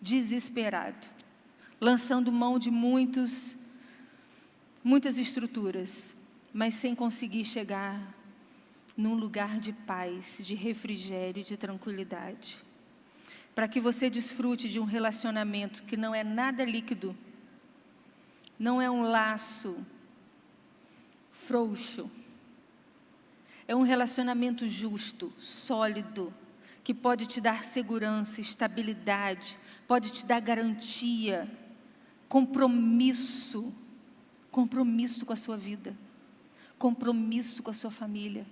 [0.00, 1.08] desesperado,
[1.80, 3.56] lançando mão de muitos
[4.82, 6.16] muitas estruturas,
[6.52, 8.14] mas sem conseguir chegar
[8.96, 12.58] num lugar de paz, de refrigério, de tranquilidade.
[13.54, 17.16] Para que você desfrute de um relacionamento que não é nada líquido,
[18.58, 19.76] não é um laço
[21.30, 22.10] frouxo.
[23.70, 26.34] É um relacionamento justo, sólido,
[26.82, 29.56] que pode te dar segurança, estabilidade,
[29.86, 31.48] pode te dar garantia,
[32.28, 33.72] compromisso,
[34.50, 35.96] compromisso com a sua vida,
[36.80, 38.44] compromisso com a sua família,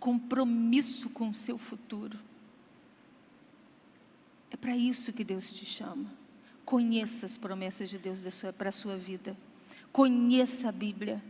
[0.00, 2.18] compromisso com o seu futuro.
[4.50, 6.12] É para isso que Deus te chama.
[6.64, 8.20] Conheça as promessas de Deus
[8.58, 9.36] para a sua vida.
[9.92, 11.22] Conheça a Bíblia.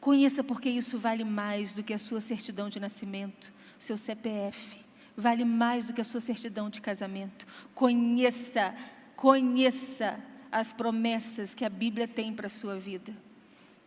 [0.00, 4.78] Conheça porque isso vale mais do que a sua certidão de nascimento, seu CPF,
[5.16, 7.46] vale mais do que a sua certidão de casamento.
[7.74, 8.74] Conheça,
[9.14, 10.18] conheça
[10.50, 13.12] as promessas que a Bíblia tem para a sua vida.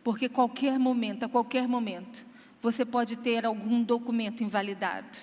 [0.04, 2.24] Porque qualquer momento, a qualquer momento,
[2.62, 5.18] você pode ter algum documento invalidado.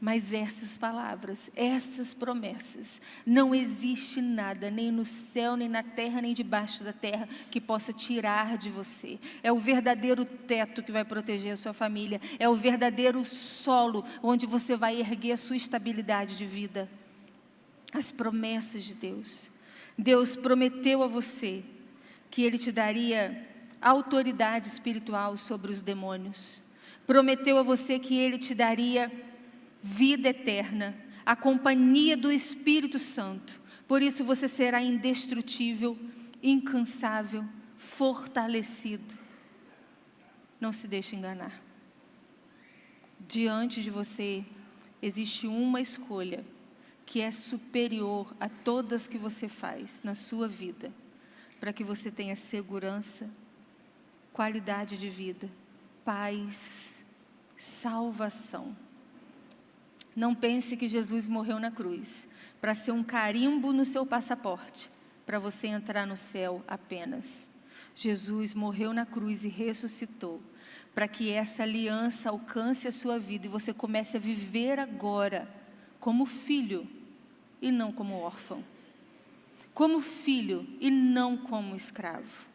[0.00, 6.32] Mas essas palavras, essas promessas, não existe nada, nem no céu, nem na terra, nem
[6.32, 9.18] debaixo da terra, que possa tirar de você.
[9.42, 14.46] É o verdadeiro teto que vai proteger a sua família, é o verdadeiro solo onde
[14.46, 16.88] você vai erguer a sua estabilidade de vida.
[17.92, 19.50] As promessas de Deus.
[19.98, 21.62] Deus prometeu a você
[22.30, 23.46] que Ele te daria
[23.82, 26.62] autoridade espiritual sobre os demônios.
[27.06, 29.12] Prometeu a você que Ele te daria
[29.82, 33.60] vida eterna, a companhia do Espírito Santo.
[33.86, 35.98] Por isso você será indestrutível,
[36.42, 37.44] incansável,
[37.78, 39.18] fortalecido.
[40.60, 41.60] Não se deixe enganar.
[43.26, 44.44] Diante de você
[45.00, 46.44] existe uma escolha
[47.06, 50.92] que é superior a todas que você faz na sua vida,
[51.58, 53.28] para que você tenha segurança,
[54.32, 55.50] qualidade de vida,
[56.04, 57.04] paz,
[57.56, 58.76] salvação.
[60.14, 62.28] Não pense que Jesus morreu na cruz
[62.60, 64.90] para ser um carimbo no seu passaporte,
[65.24, 67.50] para você entrar no céu apenas.
[67.94, 70.40] Jesus morreu na cruz e ressuscitou
[70.94, 75.48] para que essa aliança alcance a sua vida e você comece a viver agora
[75.98, 76.86] como filho
[77.62, 78.64] e não como órfão.
[79.72, 82.46] Como filho e não como escravo.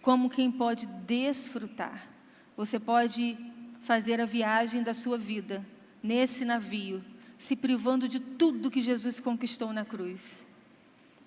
[0.00, 2.08] Como quem pode desfrutar.
[2.56, 3.36] Você pode
[3.80, 5.64] fazer a viagem da sua vida
[6.04, 7.02] nesse navio,
[7.38, 10.44] se privando de tudo que Jesus conquistou na cruz,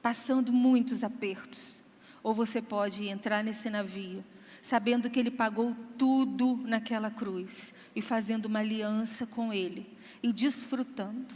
[0.04, 1.84] passando muitos apertos.
[2.22, 4.24] Ou você pode entrar nesse navio,
[4.62, 9.88] sabendo que Ele pagou tudo naquela cruz e fazendo uma aliança com Ele
[10.22, 11.34] e desfrutando.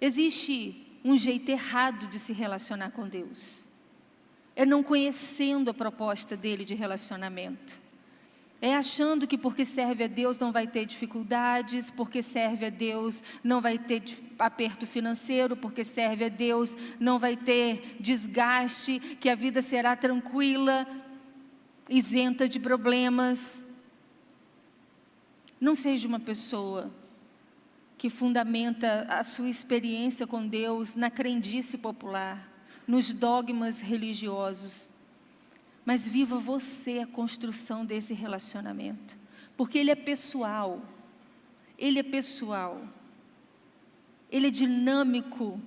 [0.00, 3.64] Existe um jeito errado de se relacionar com Deus.
[4.56, 7.78] É não conhecendo a proposta dele de relacionamento.
[8.60, 13.22] É achando que porque serve a Deus não vai ter dificuldades, porque serve a Deus
[13.42, 14.02] não vai ter
[14.36, 20.86] aperto financeiro, porque serve a Deus não vai ter desgaste, que a vida será tranquila,
[21.88, 23.64] isenta de problemas.
[25.60, 26.90] Não seja uma pessoa
[27.96, 32.48] que fundamenta a sua experiência com Deus na crendice popular,
[32.88, 34.97] nos dogmas religiosos
[35.88, 39.16] mas viva você a construção desse relacionamento,
[39.56, 40.82] porque ele é pessoal,
[41.78, 42.86] ele é pessoal,
[44.30, 45.58] ele é dinâmico,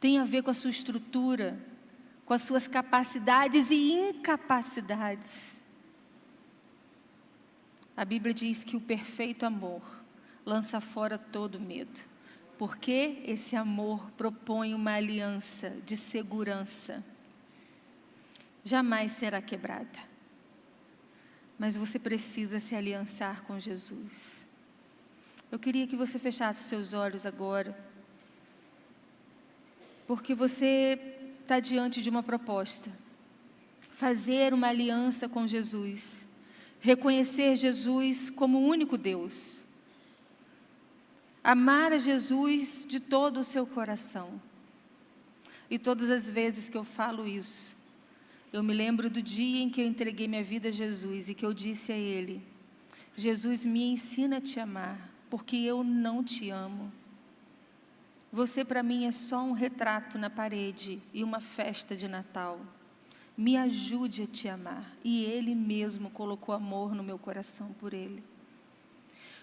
[0.00, 1.62] tem a ver com a sua estrutura,
[2.24, 5.60] com as suas capacidades e incapacidades.
[7.94, 9.82] A Bíblia diz que o perfeito amor
[10.46, 12.00] lança fora todo medo,
[12.56, 17.04] porque esse amor propõe uma aliança de segurança
[18.64, 20.00] jamais será quebrada.
[21.58, 24.44] Mas você precisa se aliançar com Jesus.
[25.52, 27.78] Eu queria que você fechasse os seus olhos agora,
[30.06, 30.98] porque você
[31.42, 32.90] está diante de uma proposta.
[33.92, 36.26] Fazer uma aliança com Jesus,
[36.80, 39.62] reconhecer Jesus como o único Deus,
[41.44, 44.42] amar a Jesus de todo o seu coração.
[45.70, 47.76] E todas as vezes que eu falo isso,
[48.54, 51.44] eu me lembro do dia em que eu entreguei minha vida a Jesus e que
[51.44, 52.40] eu disse a Ele:
[53.16, 56.92] Jesus, me ensina a te amar, porque eu não te amo.
[58.32, 62.60] Você para mim é só um retrato na parede e uma festa de Natal.
[63.36, 64.88] Me ajude a te amar.
[65.02, 68.22] E Ele mesmo colocou amor no meu coração por Ele.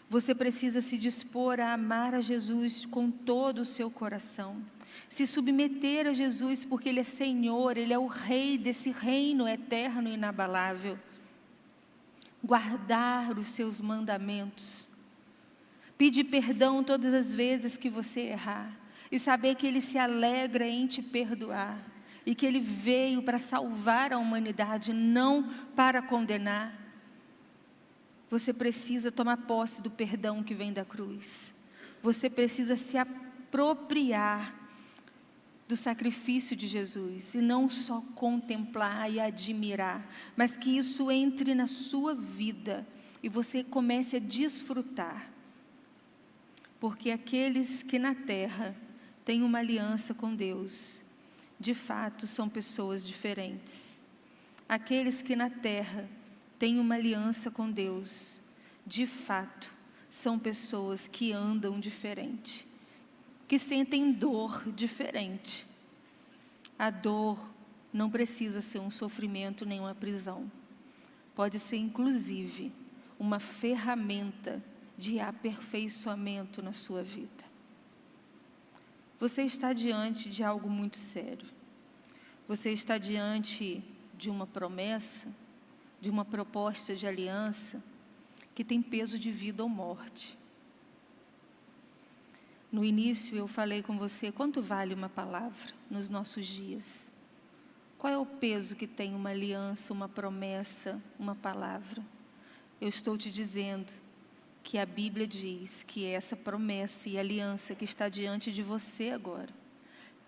[0.10, 4.64] Você precisa se dispor a amar a Jesus com todo o seu coração
[5.12, 10.08] se submeter a Jesus, porque Ele é Senhor, Ele é o Rei desse reino eterno
[10.08, 10.98] e inabalável.
[12.42, 14.90] Guardar os seus mandamentos.
[15.98, 18.72] Pedir perdão todas as vezes que você errar.
[19.12, 21.78] E saber que Ele se alegra em te perdoar.
[22.26, 25.44] E que Ele veio para salvar a humanidade, não
[25.76, 26.74] para condenar.
[28.30, 31.54] Você precisa tomar posse do perdão que vem da cruz.
[32.02, 34.61] Você precisa se apropriar
[35.72, 40.06] do sacrifício de Jesus e não só contemplar e admirar,
[40.36, 42.86] mas que isso entre na sua vida
[43.24, 45.32] e você comece a desfrutar.
[46.78, 48.76] Porque aqueles que na terra
[49.24, 51.02] têm uma aliança com Deus,
[51.58, 54.04] de fato são pessoas diferentes.
[54.68, 56.10] Aqueles que na terra
[56.60, 58.42] têm uma aliança com Deus,
[58.86, 59.74] de fato
[60.10, 62.70] são pessoas que andam diferente
[63.52, 65.68] que sentem dor diferente.
[66.80, 67.38] A dor
[67.92, 70.50] não precisa ser um sofrimento nem uma prisão.
[71.36, 72.72] Pode ser, inclusive,
[73.20, 74.64] uma ferramenta
[74.98, 77.44] de aperfeiçoamento na sua vida.
[79.20, 81.50] Você está diante de algo muito sério.
[82.48, 83.84] Você está diante
[84.18, 85.28] de uma promessa,
[86.00, 87.84] de uma proposta de aliança
[88.56, 90.40] que tem peso de vida ou morte.
[92.72, 97.12] No início eu falei com você quanto vale uma palavra nos nossos dias.
[97.98, 102.02] Qual é o peso que tem uma aliança, uma promessa, uma palavra?
[102.80, 103.92] Eu estou te dizendo
[104.64, 109.54] que a Bíblia diz que essa promessa e aliança que está diante de você agora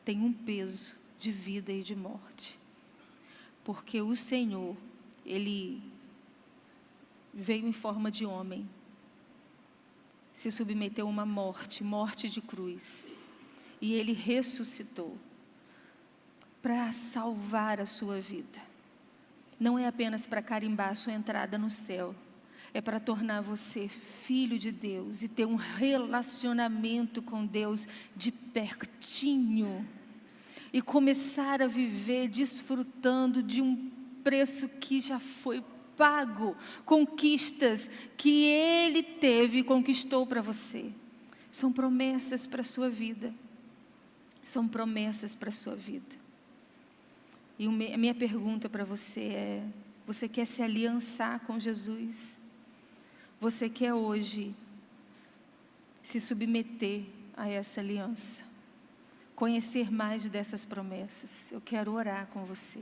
[0.03, 2.59] tem um peso de vida e de morte.
[3.63, 4.75] Porque o Senhor,
[5.25, 5.81] Ele
[7.33, 8.69] veio em forma de homem,
[10.33, 13.11] se submeteu a uma morte, morte de cruz,
[13.81, 15.17] e Ele ressuscitou
[16.61, 18.59] para salvar a sua vida.
[19.59, 22.15] Não é apenas para carimbar a sua entrada no céu,
[22.73, 29.87] é para tornar você filho de Deus e ter um relacionamento com Deus de pertinho
[30.71, 33.91] e começar a viver desfrutando de um
[34.23, 35.63] preço que já foi
[35.97, 40.91] pago, conquistas que Ele teve e conquistou para você.
[41.51, 43.33] São promessas para a sua vida.
[44.43, 46.15] São promessas para a sua vida.
[47.57, 49.63] E a minha pergunta para você é:
[50.05, 52.39] você quer se aliançar com Jesus?
[53.39, 54.55] Você quer hoje
[56.01, 57.03] se submeter
[57.35, 58.43] a essa aliança?
[59.35, 61.51] Conhecer mais dessas promessas?
[61.51, 62.81] Eu quero orar com você.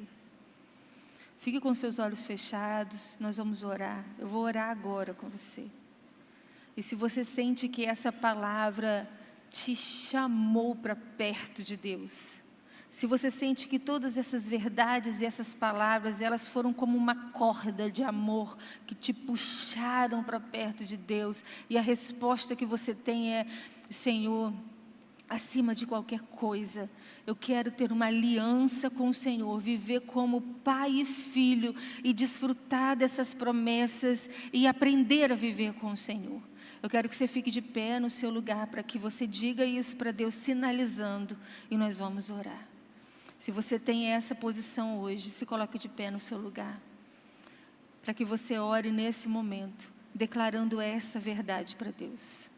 [1.42, 4.06] Fique com seus olhos fechados, nós vamos orar.
[4.20, 5.66] Eu vou orar agora com você.
[6.78, 9.10] E se você sente que essa palavra
[9.50, 12.40] te chamou para perto de Deus,
[12.92, 17.90] se você sente que todas essas verdades e essas palavras, elas foram como uma corda
[17.90, 23.34] de amor que te puxaram para perto de Deus, e a resposta que você tem
[23.34, 23.48] é:
[23.90, 24.54] Senhor,
[25.28, 26.88] acima de qualquer coisa,
[27.26, 32.96] eu quero ter uma aliança com o Senhor, viver como pai e filho e desfrutar
[32.96, 36.42] dessas promessas e aprender a viver com o Senhor.
[36.82, 39.96] Eu quero que você fique de pé no seu lugar para que você diga isso
[39.96, 41.38] para Deus, sinalizando,
[41.70, 42.68] e nós vamos orar.
[43.38, 46.82] Se você tem essa posição hoje, se coloque de pé no seu lugar.
[48.02, 52.50] Para que você ore nesse momento, declarando essa verdade para Deus.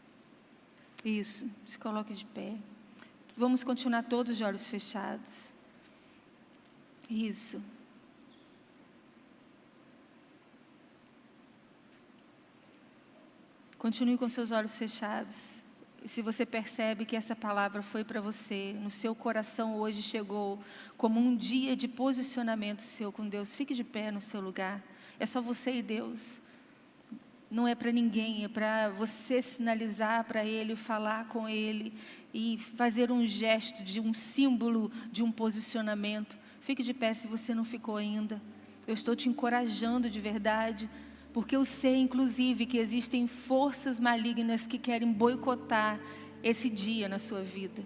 [1.03, 2.55] Isso, se coloque de pé.
[3.35, 5.51] Vamos continuar todos de olhos fechados.
[7.09, 7.61] Isso.
[13.77, 15.61] Continue com seus olhos fechados.
[16.05, 20.61] Se você percebe que essa palavra foi para você, no seu coração hoje chegou
[20.95, 24.81] como um dia de posicionamento seu com Deus, fique de pé no seu lugar.
[25.19, 26.39] É só você e Deus.
[27.53, 31.93] Não é para ninguém, é para você sinalizar para Ele, falar com Ele
[32.33, 36.35] e fazer um gesto de um símbolo de um posicionamento.
[36.61, 38.41] Fique de pé se você não ficou ainda.
[38.87, 40.89] Eu estou te encorajando de verdade
[41.31, 45.99] porque eu sei, inclusive, que existem forças malignas que querem boicotar
[46.41, 47.85] esse dia na sua vida.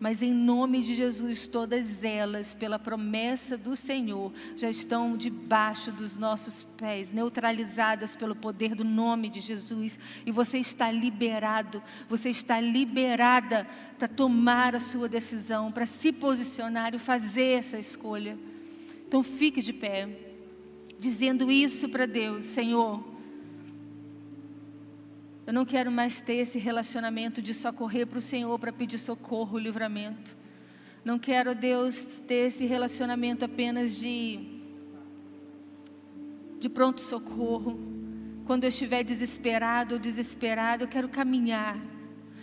[0.00, 6.16] Mas em nome de Jesus, todas elas, pela promessa do Senhor, já estão debaixo dos
[6.16, 9.98] nossos pés, neutralizadas pelo poder do nome de Jesus.
[10.24, 16.94] E você está liberado, você está liberada para tomar a sua decisão, para se posicionar
[16.94, 18.38] e fazer essa escolha.
[19.06, 20.08] Então fique de pé
[20.98, 23.04] dizendo isso para Deus: Senhor,
[25.50, 28.98] eu não quero mais ter esse relacionamento de só correr para o Senhor para pedir
[28.98, 30.36] socorro, livramento.
[31.04, 34.38] Não quero, Deus, ter esse relacionamento apenas de,
[36.60, 37.76] de pronto socorro.
[38.44, 41.76] Quando eu estiver desesperado ou desesperado, eu quero caminhar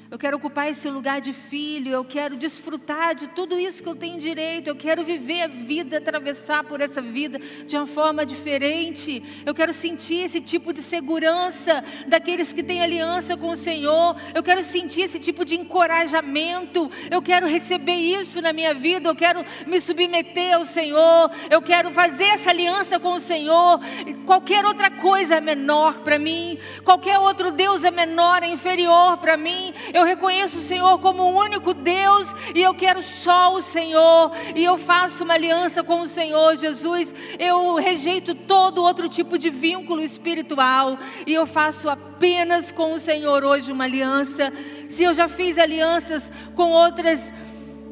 [0.09, 3.95] eu quero ocupar esse lugar de filho, eu quero desfrutar de tudo isso que eu
[3.95, 9.21] tenho direito, eu quero viver a vida, atravessar por essa vida de uma forma diferente.
[9.45, 14.15] Eu quero sentir esse tipo de segurança daqueles que têm aliança com o Senhor.
[14.33, 16.89] Eu quero sentir esse tipo de encorajamento.
[17.11, 21.29] Eu quero receber isso na minha vida, eu quero me submeter ao Senhor.
[21.49, 23.81] Eu quero fazer essa aliança com o Senhor.
[24.25, 29.35] Qualquer outra coisa é menor para mim, qualquer outro Deus é menor, é inferior para
[29.35, 29.73] mim.
[29.97, 34.31] Eu reconheço o Senhor como o único Deus e eu quero só o Senhor.
[34.55, 37.15] E eu faço uma aliança com o Senhor Jesus.
[37.39, 43.43] Eu rejeito todo outro tipo de vínculo espiritual e eu faço apenas com o Senhor
[43.43, 44.53] hoje uma aliança.
[44.87, 47.33] Se eu já fiz alianças com outras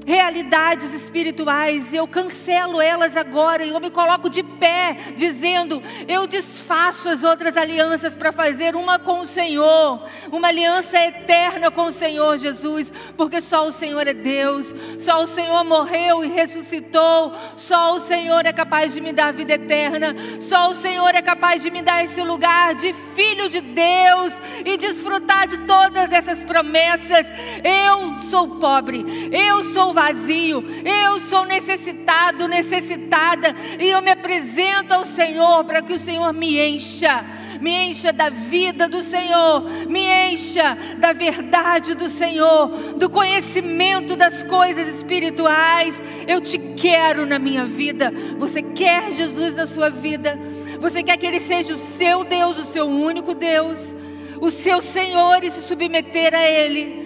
[0.05, 7.09] realidades espirituais, eu cancelo elas agora e eu me coloco de pé, dizendo: eu desfaço
[7.09, 12.37] as outras alianças para fazer uma com o Senhor, uma aliança eterna com o Senhor
[12.37, 17.99] Jesus, porque só o Senhor é Deus, só o Senhor morreu e ressuscitou, só o
[17.99, 21.81] Senhor é capaz de me dar vida eterna, só o Senhor é capaz de me
[21.81, 27.25] dar esse lugar de filho de Deus e desfrutar de todas essas promessas.
[27.63, 35.05] Eu sou pobre, eu sou vazio, eu sou necessitado, necessitada, e eu me apresento ao
[35.05, 37.25] Senhor para que o Senhor me encha
[37.61, 42.67] me encha da vida do Senhor, me encha da verdade do Senhor,
[42.97, 46.01] do conhecimento das coisas espirituais.
[46.27, 48.11] Eu te quero na minha vida.
[48.37, 50.37] Você quer Jesus na sua vida?
[50.79, 53.95] Você quer que Ele seja o seu Deus, o seu único Deus,
[54.41, 57.04] o seu Senhor e se submeter a Ele?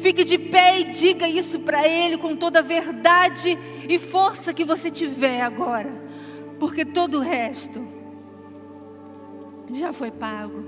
[0.00, 4.64] Fique de pé e diga isso para Ele com toda a verdade e força que
[4.64, 5.92] você tiver agora,
[6.58, 7.86] porque todo o resto
[9.72, 10.64] já foi pago.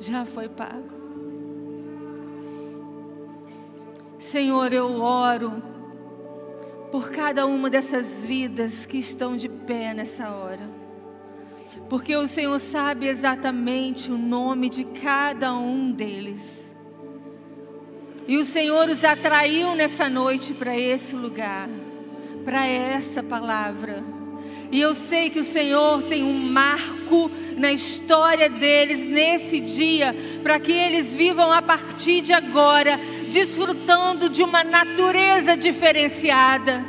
[0.00, 0.98] Já foi pago.
[4.18, 5.62] Senhor, eu oro
[6.92, 10.68] por cada uma dessas vidas que estão de pé nessa hora.
[11.88, 16.67] Porque o Senhor sabe exatamente o nome de cada um deles.
[18.28, 21.66] E o Senhor os atraiu nessa noite para esse lugar,
[22.44, 24.04] para essa palavra.
[24.70, 30.60] E eu sei que o Senhor tem um marco na história deles nesse dia, para
[30.60, 33.00] que eles vivam a partir de agora,
[33.32, 36.84] desfrutando de uma natureza diferenciada.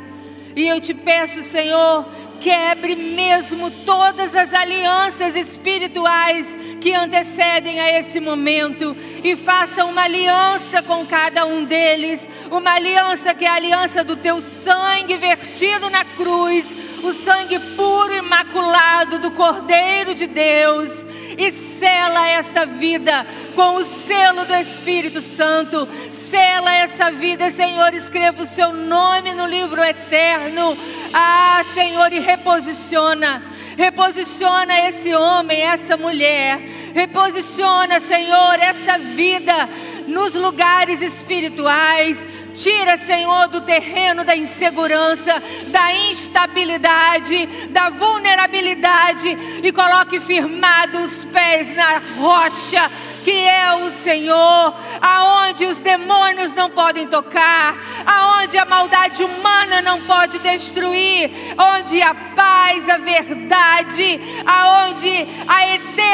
[0.54, 2.06] E eu te peço, Senhor,
[2.40, 6.46] quebre mesmo todas as alianças espirituais
[6.80, 13.34] que antecedem a esse momento e faça uma aliança com cada um deles, uma aliança
[13.34, 16.66] que é a aliança do teu sangue vertido na cruz,
[17.02, 21.04] o sangue puro e imaculado do Cordeiro de Deus
[21.36, 25.88] e sela essa vida com o selo do Espírito Santo.
[26.30, 30.76] Sela essa vida, Senhor, escreva o seu nome no livro eterno.
[31.12, 33.42] Ah, Senhor, e reposiciona
[33.80, 36.58] Reposiciona esse homem, essa mulher.
[36.94, 39.66] Reposiciona, Senhor, essa vida
[40.06, 42.18] nos lugares espirituais.
[42.54, 49.28] Tira, Senhor, do terreno da insegurança, da instabilidade, da vulnerabilidade
[49.62, 52.90] e coloque firmados os pés na rocha
[53.24, 60.00] que é o Senhor, aonde os demônios não podem tocar, aonde a maldade humana não
[60.02, 66.09] pode destruir, onde a paz, a verdade, aonde a eternidade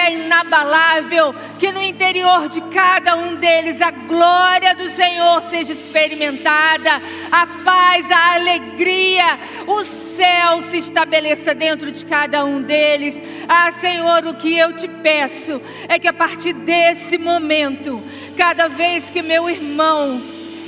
[0.00, 7.00] é inabalável, que no interior de cada um deles a glória do Senhor seja experimentada,
[7.30, 13.20] a paz, a alegria, o céu se estabeleça dentro de cada um deles.
[13.48, 18.02] Ah, Senhor, o que eu te peço é que a partir desse momento,
[18.36, 20.20] cada vez que meu irmão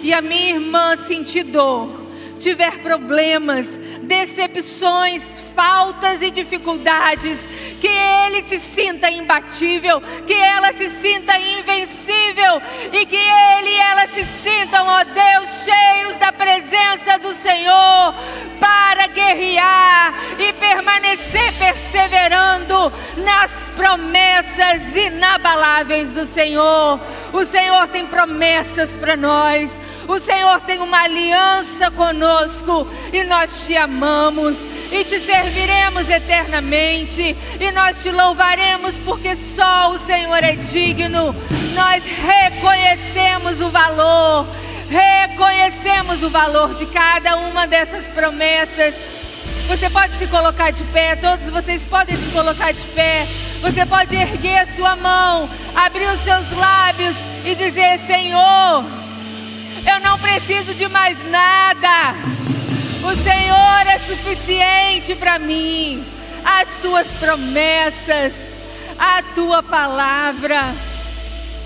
[0.03, 2.03] e a minha irmã sentir dor,
[2.39, 5.23] tiver problemas, decepções,
[5.55, 7.39] faltas e dificuldades,
[7.83, 12.63] que ele se sinta imbatível, que ela se sinta invencível
[12.93, 18.15] e que ele e ela se sintam, ó Deus, cheios da presença do Senhor
[18.61, 27.01] para guerrear e permanecer perseverando nas promessas inabaláveis do Senhor.
[27.33, 29.73] O Senhor tem promessas para nós.
[30.07, 34.57] O Senhor tem uma aliança conosco e nós te amamos
[34.93, 41.35] e te serviremos eternamente e nós te louvaremos porque só o Senhor é digno.
[41.75, 44.47] Nós reconhecemos o valor,
[44.91, 48.95] reconhecemos o valor de cada uma dessas promessas.
[49.67, 53.27] Você pode se colocar de pé, todos vocês podem se colocar de pé.
[53.63, 57.17] Você pode erguer a sua mão, abrir os seus lábios
[57.47, 58.85] e dizer: Senhor,
[59.87, 62.15] eu não preciso de mais nada.
[63.05, 66.05] O Senhor é suficiente para mim.
[66.45, 68.33] As tuas promessas,
[68.99, 70.73] a tua palavra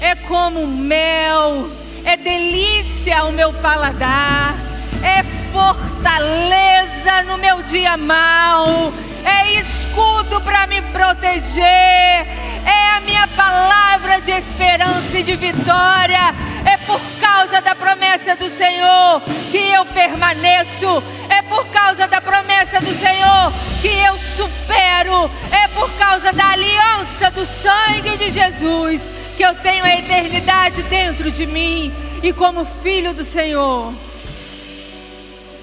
[0.00, 1.70] é como mel,
[2.04, 4.54] é delícia ao meu paladar,
[5.02, 5.22] é
[5.52, 8.92] fortaleza no meu dia mau,
[9.24, 16.34] é escudo para me proteger, é a minha palavra de esperança e de vitória.
[16.64, 19.22] É por causa da promessa do Senhor
[19.52, 21.02] que eu permaneço.
[21.48, 25.30] Por causa da promessa do Senhor que eu supero.
[25.52, 29.02] É por causa da aliança do sangue de Jesus
[29.36, 31.92] que eu tenho a eternidade dentro de mim.
[32.22, 33.92] e como filho do Senhor.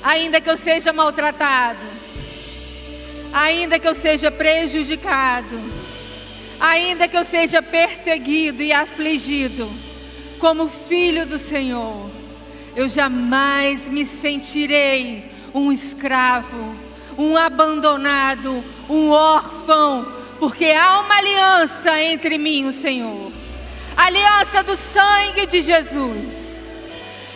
[0.04, 1.80] Ainda que eu seja maltratado,
[3.34, 5.60] ainda que eu seja prejudicado,
[6.60, 9.70] ainda que eu seja perseguido e afligido,
[10.40, 12.10] como filho do Senhor,
[12.76, 16.76] eu jamais me sentirei um escravo,
[17.18, 20.08] um abandonado, um órfão,
[20.40, 23.32] porque há uma aliança entre mim e o Senhor
[23.96, 26.44] aliança do sangue de Jesus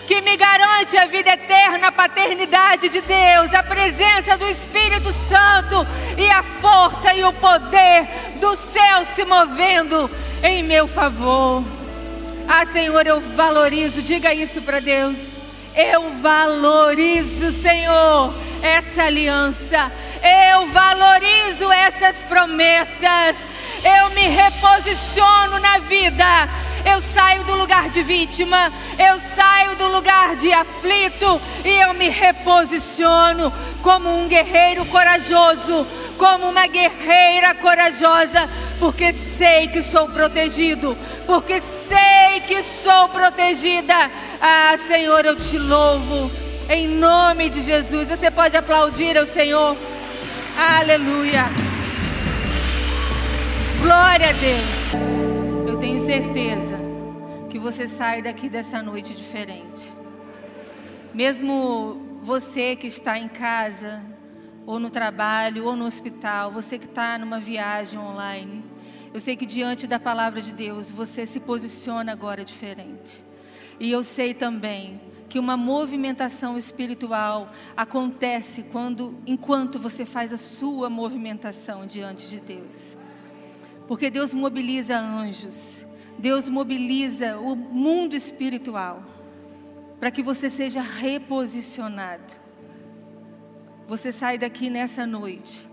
[0.07, 5.85] que me garante a vida eterna, a paternidade de Deus, a presença do Espírito Santo
[6.17, 8.07] e a força e o poder
[8.39, 10.09] do céu se movendo
[10.41, 11.61] em meu favor.
[12.47, 15.17] Ah, Senhor, eu valorizo, diga isso para Deus.
[15.77, 19.91] Eu valorizo, Senhor, essa aliança.
[20.51, 23.37] Eu valorizo essas promessas.
[23.83, 26.25] Eu me reposiciono na vida
[26.87, 32.09] eu saio do lugar de vítima, eu saio do lugar de aflito e eu me
[32.09, 35.85] reposiciono como um guerreiro corajoso,
[36.17, 44.09] como uma guerreira corajosa, porque sei que sou protegido, porque sei que sou protegida.
[44.41, 46.31] Ah, Senhor, eu te louvo.
[46.69, 49.75] Em nome de Jesus, você pode aplaudir ao Senhor.
[50.57, 51.45] Aleluia.
[53.81, 55.26] Glória a Deus.
[55.77, 56.75] Eu tenho certeza
[57.51, 59.93] que você sai daqui dessa noite diferente.
[61.13, 64.01] Mesmo você que está em casa,
[64.65, 68.65] ou no trabalho, ou no hospital, você que está numa viagem online,
[69.13, 73.23] eu sei que diante da palavra de Deus você se posiciona agora diferente.
[73.79, 74.99] E eu sei também
[75.29, 82.96] que uma movimentação espiritual acontece quando enquanto você faz a sua movimentação diante de Deus.
[83.87, 85.85] Porque Deus mobiliza anjos.
[86.17, 89.03] Deus mobiliza o mundo espiritual
[89.99, 92.33] para que você seja reposicionado.
[93.87, 95.67] Você sai daqui nessa noite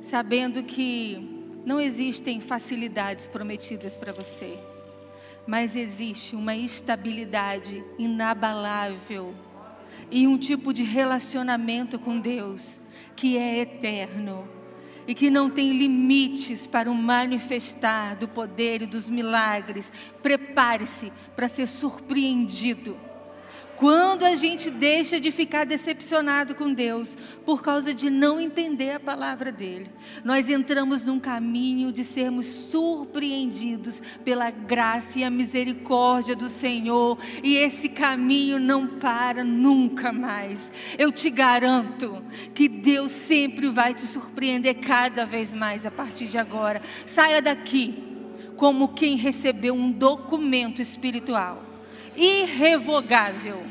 [0.00, 4.58] sabendo que não existem facilidades prometidas para você,
[5.46, 9.32] mas existe uma estabilidade inabalável
[10.10, 12.80] e um tipo de relacionamento com Deus
[13.14, 14.48] que é eterno
[15.06, 19.92] e que não tem limites para o manifestar do poder e dos milagres.
[20.22, 22.96] Prepare-se para ser surpreendido.
[23.82, 29.00] Quando a gente deixa de ficar decepcionado com Deus por causa de não entender a
[29.00, 29.90] palavra dele,
[30.22, 37.56] nós entramos num caminho de sermos surpreendidos pela graça e a misericórdia do Senhor, e
[37.56, 40.70] esse caminho não para nunca mais.
[40.96, 42.22] Eu te garanto
[42.54, 46.80] que Deus sempre vai te surpreender cada vez mais a partir de agora.
[47.04, 48.00] Saia daqui
[48.56, 51.71] como quem recebeu um documento espiritual
[52.16, 53.62] irrevogável.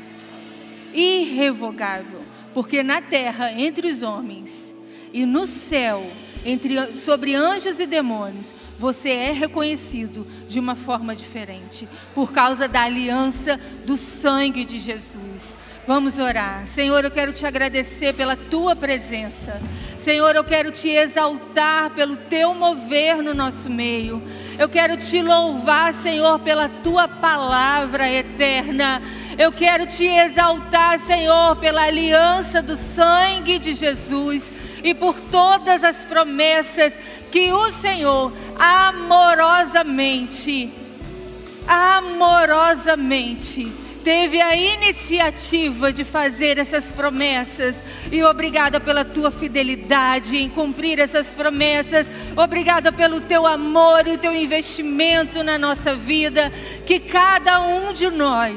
[0.92, 2.20] Irrevogável.
[2.52, 4.74] Porque na terra, entre os homens,
[5.12, 6.06] e no céu,
[6.44, 12.82] entre, sobre anjos e demônios, você é reconhecido de uma forma diferente, por causa da
[12.82, 15.58] aliança do sangue de Jesus.
[15.86, 16.66] Vamos orar.
[16.66, 19.60] Senhor, eu quero te agradecer pela tua presença.
[20.02, 24.20] Senhor, eu quero te exaltar pelo teu mover no nosso meio.
[24.58, 29.00] Eu quero te louvar, Senhor, pela tua palavra eterna.
[29.38, 34.42] Eu quero te exaltar, Senhor, pela aliança do sangue de Jesus
[34.82, 36.98] e por todas as promessas
[37.30, 40.68] que o Senhor amorosamente,
[41.64, 47.76] amorosamente teve a iniciativa de fazer essas promessas.
[48.10, 52.06] E obrigada pela tua fidelidade em cumprir essas promessas.
[52.36, 56.52] Obrigada pelo teu amor e o teu investimento na nossa vida.
[56.84, 58.56] Que cada um de nós,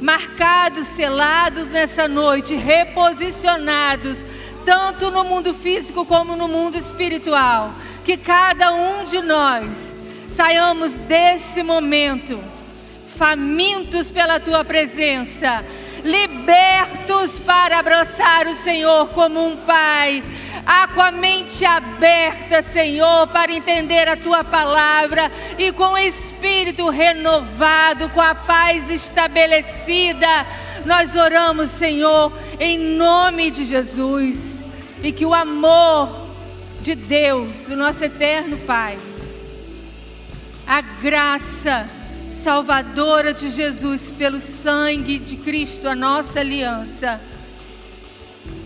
[0.00, 4.18] marcados, selados nessa noite, reposicionados,
[4.64, 7.74] tanto no mundo físico como no mundo espiritual,
[8.04, 9.94] que cada um de nós
[10.36, 12.53] saiamos desse momento
[13.16, 15.64] famintos pela tua presença,
[16.02, 20.22] libertos para abraçar o Senhor como um pai,
[20.66, 26.88] ah, com a mente aberta, Senhor, para entender a tua palavra e com o espírito
[26.88, 30.46] renovado, com a paz estabelecida.
[30.84, 34.36] Nós oramos, Senhor, em nome de Jesus,
[35.02, 36.24] e que o amor
[36.82, 38.98] de Deus, o nosso eterno Pai,
[40.66, 41.88] a graça,
[42.44, 47.18] salvadora de Jesus, pelo sangue de Cristo, a nossa aliança.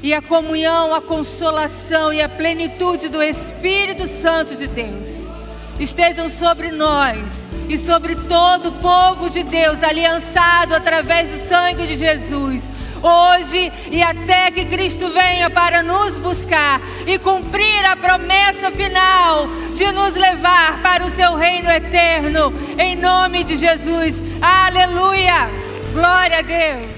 [0.03, 5.29] E a comunhão, a consolação e a plenitude do Espírito Santo de Deus
[5.79, 11.95] estejam sobre nós e sobre todo o povo de Deus, aliançado através do sangue de
[11.97, 12.65] Jesus.
[13.03, 19.91] Hoje e até que Cristo venha para nos buscar e cumprir a promessa final de
[19.93, 24.15] nos levar para o seu reino eterno, em nome de Jesus.
[24.41, 25.49] Aleluia!
[25.93, 26.98] Glória a Deus.